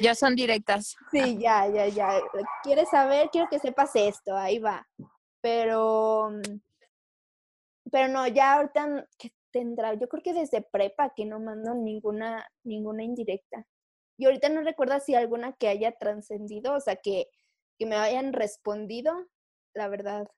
Ya 0.00 0.14
son 0.14 0.34
directas. 0.36 0.96
Sí, 1.10 1.38
ya, 1.38 1.68
ya, 1.68 1.88
ya. 1.88 2.18
¿Quieres 2.62 2.88
saber? 2.88 3.28
Quiero 3.30 3.48
que 3.50 3.58
sepas 3.58 3.94
esto, 3.94 4.34
ahí 4.34 4.58
va. 4.58 4.88
Pero, 5.42 6.30
mm, 6.30 6.60
pero 7.90 8.08
no, 8.08 8.26
ya 8.26 8.54
ahorita 8.54 9.06
que 9.18 9.34
tendrá, 9.50 9.92
yo 9.92 10.08
creo 10.08 10.22
que 10.22 10.32
desde 10.32 10.62
prepa 10.62 11.12
que 11.14 11.26
no 11.26 11.40
mando 11.40 11.74
ninguna, 11.74 12.48
ninguna 12.64 13.04
indirecta. 13.04 13.66
Y 14.22 14.24
ahorita 14.24 14.48
no 14.50 14.62
recuerdo 14.62 15.00
si 15.00 15.16
alguna 15.16 15.52
que 15.52 15.66
haya 15.66 15.90
trascendido, 15.98 16.74
o 16.74 16.80
sea, 16.80 16.94
que, 16.94 17.26
que 17.76 17.86
me 17.86 17.96
hayan 17.96 18.32
respondido, 18.32 19.12
la 19.74 19.88
verdad, 19.88 20.28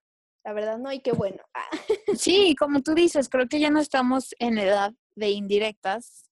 la 0.43 0.55
verdad 0.55 0.79
no, 0.79 0.91
y 0.91 1.01
qué 1.01 1.13
bueno. 1.13 1.43
Ah. 1.53 1.69
Sí, 2.19 2.57
como 2.59 2.81
tú 2.81 2.95
dices, 2.95 3.29
creo 3.29 3.47
que 3.47 3.61
ya 3.61 3.69
no 3.69 3.81
estamos 3.81 4.35
en 4.39 4.57
edad 4.57 4.95
de 5.17 5.29
indirectas, 5.29 6.31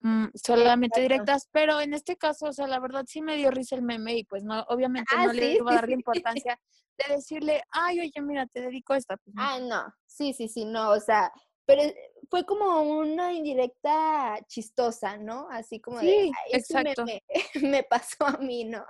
mm, 0.00 0.28
solamente 0.32 1.02
directas, 1.02 1.46
pero 1.52 1.78
en 1.78 1.92
este 1.92 2.16
caso, 2.16 2.46
o 2.46 2.52
sea, 2.54 2.66
la 2.66 2.80
verdad 2.80 3.04
sí 3.06 3.20
me 3.20 3.36
dio 3.36 3.50
risa 3.50 3.76
el 3.76 3.82
meme 3.82 4.14
y 4.14 4.24
pues 4.24 4.42
no, 4.42 4.62
obviamente 4.68 5.14
ah, 5.14 5.26
no 5.26 5.34
le 5.34 5.56
iba 5.56 5.70
a 5.70 5.74
dar 5.74 5.88
la 5.90 5.94
importancia 5.94 6.58
de 6.96 7.16
decirle, 7.16 7.64
ay, 7.70 8.00
oye, 8.00 8.22
mira, 8.22 8.46
te 8.46 8.62
dedico 8.62 8.94
esta. 8.94 9.18
Pues, 9.18 9.36
ah, 9.36 9.58
no, 9.60 9.94
sí, 10.06 10.32
sí, 10.32 10.48
sí, 10.48 10.64
no, 10.64 10.92
o 10.92 11.00
sea, 11.00 11.30
pero 11.66 11.82
fue 12.30 12.44
como 12.44 12.82
una 12.82 13.32
indirecta 13.32 14.38
chistosa, 14.46 15.16
¿no? 15.16 15.48
Así 15.50 15.80
como 15.80 15.98
de, 15.98 16.30
exacto. 16.52 17.04
Me, 17.04 17.22
me, 17.62 17.82
pasó 17.82 18.26
a 18.26 18.36
mí, 18.38 18.64
¿no? 18.64 18.84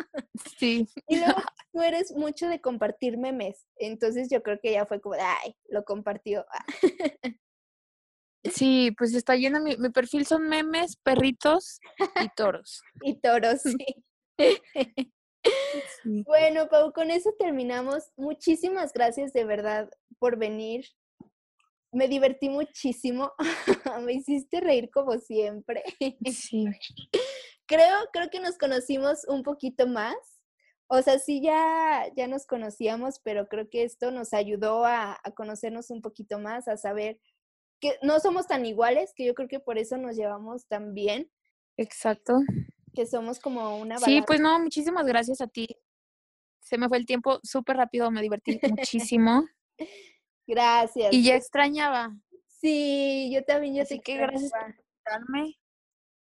Sí. 0.59 0.87
Y 1.09 1.17
luego 1.17 1.35
tú 1.73 1.83
eres 1.83 2.13
mucho 2.13 2.49
de 2.49 2.61
compartir 2.61 3.17
memes, 3.17 3.67
entonces 3.77 4.29
yo 4.31 4.43
creo 4.43 4.59
que 4.61 4.73
ya 4.73 4.87
fue 4.87 5.01
como 5.01 5.15
de, 5.15 5.23
ay, 5.23 5.57
lo 5.69 5.85
compartió. 5.85 6.45
Sí, 8.45 8.93
pues 8.97 9.15
está 9.15 9.37
lleno, 9.37 9.61
mi, 9.61 9.77
mi 9.77 9.91
perfil 9.91 10.27
son 10.27 10.49
memes, 10.49 10.97
perritos 10.97 11.81
y 12.23 12.29
toros. 12.35 12.83
y 13.03 13.21
toros, 13.21 13.63
sí. 13.63 14.05
sí. 16.03 16.25
Bueno, 16.27 16.69
Pau, 16.69 16.93
con 16.93 17.11
eso 17.11 17.33
terminamos. 17.39 18.11
Muchísimas 18.17 18.93
gracias 18.93 19.33
de 19.33 19.45
verdad 19.45 19.91
por 20.19 20.39
venir 20.39 20.87
me 21.93 22.09
divertí 22.09 22.49
muchísimo. 22.49 23.33
me 24.03 24.13
hiciste 24.13 24.61
reír 24.61 24.91
como 24.91 25.19
siempre. 25.19 25.83
Sí. 26.33 26.65
creo, 27.67 27.97
creo 28.13 28.31
que 28.31 28.41
nos 28.41 28.59
conocimos 28.59 29.25
un 29.29 29.43
poquito 29.43 29.87
más. 29.87 30.17
O 30.91 31.03
sea, 31.03 31.19
sí 31.19 31.43
ya, 31.43 32.07
ya 32.17 32.27
nos 32.29 32.47
conocíamos, 32.47 33.21
pero 33.23 33.47
creo 33.49 33.69
que 33.69 33.83
esto 33.85 34.11
nos 34.11 34.33
ayudó 34.33 34.87
a, 34.87 35.19
a 35.23 35.31
conocernos 35.33 35.91
un 35.91 36.01
poquito 36.01 36.39
más, 36.39 36.67
a 36.67 36.79
saber 36.79 37.21
que 37.81 37.97
no 38.03 38.19
somos 38.21 38.47
tan 38.47 38.65
iguales, 38.65 39.13
que 39.15 39.27
yo 39.27 39.35
creo 39.35 39.49
que 39.49 39.61
por 39.61 39.79
eso 39.79 39.99
nos 39.99 40.17
llevamos 40.17 40.67
tan 40.67 40.95
bien. 40.95 41.31
Exacto. 41.77 42.41
Que 42.95 43.07
somos 43.07 43.39
como 43.39 43.79
una... 43.79 43.99
Sí, 43.99 44.23
pues 44.27 44.41
no, 44.41 44.59
muchísimas 44.59 45.07
gracias 45.07 45.41
a 45.41 45.47
ti. 45.47 45.69
Se 46.61 46.79
me 46.79 46.89
fue 46.89 46.99
el 46.99 47.07
tiempo 47.07 47.39
súper 47.43 47.77
rápido, 47.77 48.11
me 48.11 48.23
divertí 48.23 48.59
muchísimo. 48.71 49.47
Gracias. 50.49 51.13
Y 51.13 51.23
ya 51.23 51.37
extrañaba. 51.37 52.17
Sí, 52.47 53.31
yo 53.33 53.45
también, 53.45 53.77
yo 53.77 53.83
Así 53.83 54.01
que 54.01 54.17
gracias 54.17 54.51
por 54.51 54.71
invitarme. 54.71 55.59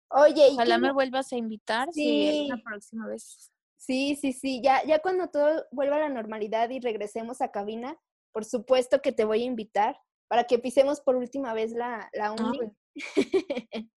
Oye, 0.09 0.49
ojalá 0.51 0.77
me 0.77 0.91
vuelvas 0.91 1.31
a 1.31 1.37
invitar 1.37 1.89
sí. 1.93 2.47
la 2.49 2.57
próxima 2.57 3.07
vez. 3.07 3.51
Sí, 3.77 4.17
sí, 4.19 4.33
sí, 4.33 4.61
ya, 4.63 4.83
ya 4.83 4.99
cuando 4.99 5.29
todo 5.29 5.65
vuelva 5.71 5.97
a 5.97 5.99
la 5.99 6.09
normalidad 6.09 6.69
y 6.71 6.79
regresemos 6.79 7.41
a 7.41 7.51
cabina, 7.51 7.97
por 8.31 8.43
supuesto 8.43 9.01
que 9.01 9.11
te 9.11 9.25
voy 9.25 9.43
a 9.43 9.45
invitar 9.45 9.99
para 10.27 10.45
que 10.45 10.57
pisemos 10.57 11.01
por 11.01 11.15
última 11.15 11.53
vez 11.53 11.71
la, 11.71 12.09
la 12.13 12.27
ah, 12.27 12.31
uni. 12.33 12.71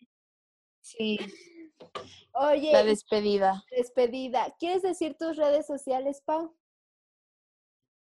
sí. 0.82 1.18
Oye. 2.32 2.72
La 2.72 2.84
despedida. 2.84 3.64
Despedida. 3.70 4.54
¿Quieres 4.58 4.82
decir 4.82 5.16
tus 5.18 5.36
redes 5.36 5.66
sociales, 5.66 6.22
Pau? 6.24 6.54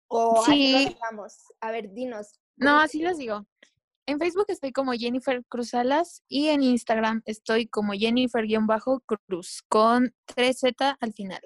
O 0.08 0.44
sí. 0.46 0.96
A 1.62 1.72
ver, 1.72 1.94
dinos. 1.94 2.40
No, 2.58 2.80
así 2.80 3.02
les 3.02 3.18
digo. 3.18 3.46
En 4.08 4.20
Facebook 4.20 4.46
estoy 4.50 4.72
como 4.72 4.92
Jennifer 4.94 5.44
Cruzalas 5.50 6.22
y 6.28 6.50
en 6.50 6.62
Instagram 6.62 7.24
estoy 7.26 7.68
como 7.68 7.94
Jennifer-Cruz 7.94 9.64
con 9.68 10.14
3Z 10.28 10.98
al 11.00 11.14
final. 11.14 11.42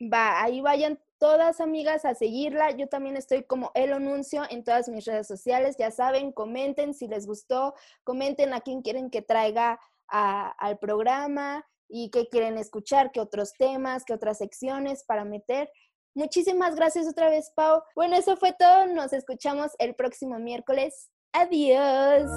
Va, 0.00 0.42
ahí 0.42 0.62
vayan 0.62 0.98
todas 1.18 1.60
amigas 1.60 2.06
a 2.06 2.14
seguirla. 2.14 2.70
Yo 2.70 2.88
también 2.88 3.16
estoy 3.16 3.44
como 3.44 3.70
El 3.74 3.92
Anuncio 3.92 4.44
en 4.48 4.64
todas 4.64 4.88
mis 4.88 5.04
redes 5.04 5.26
sociales. 5.26 5.76
Ya 5.78 5.90
saben, 5.90 6.32
comenten 6.32 6.94
si 6.94 7.06
les 7.06 7.26
gustó, 7.26 7.74
comenten 8.02 8.54
a 8.54 8.62
quién 8.62 8.80
quieren 8.80 9.10
que 9.10 9.20
traiga 9.20 9.78
al 10.08 10.78
programa 10.78 11.66
y 11.88 12.10
qué 12.10 12.28
quieren 12.28 12.56
escuchar, 12.56 13.12
qué 13.12 13.20
otros 13.20 13.52
temas, 13.54 14.04
qué 14.04 14.14
otras 14.14 14.38
secciones 14.38 15.04
para 15.04 15.24
meter. 15.24 15.70
Muchísimas 16.14 16.74
gracias 16.76 17.06
otra 17.08 17.28
vez, 17.28 17.50
Pau. 17.54 17.82
Bueno, 17.94 18.16
eso 18.16 18.36
fue 18.36 18.52
todo. 18.52 18.86
Nos 18.86 19.12
escuchamos 19.12 19.72
el 19.78 19.94
próximo 19.94 20.38
miércoles. 20.38 21.10
Adiós. 21.32 22.30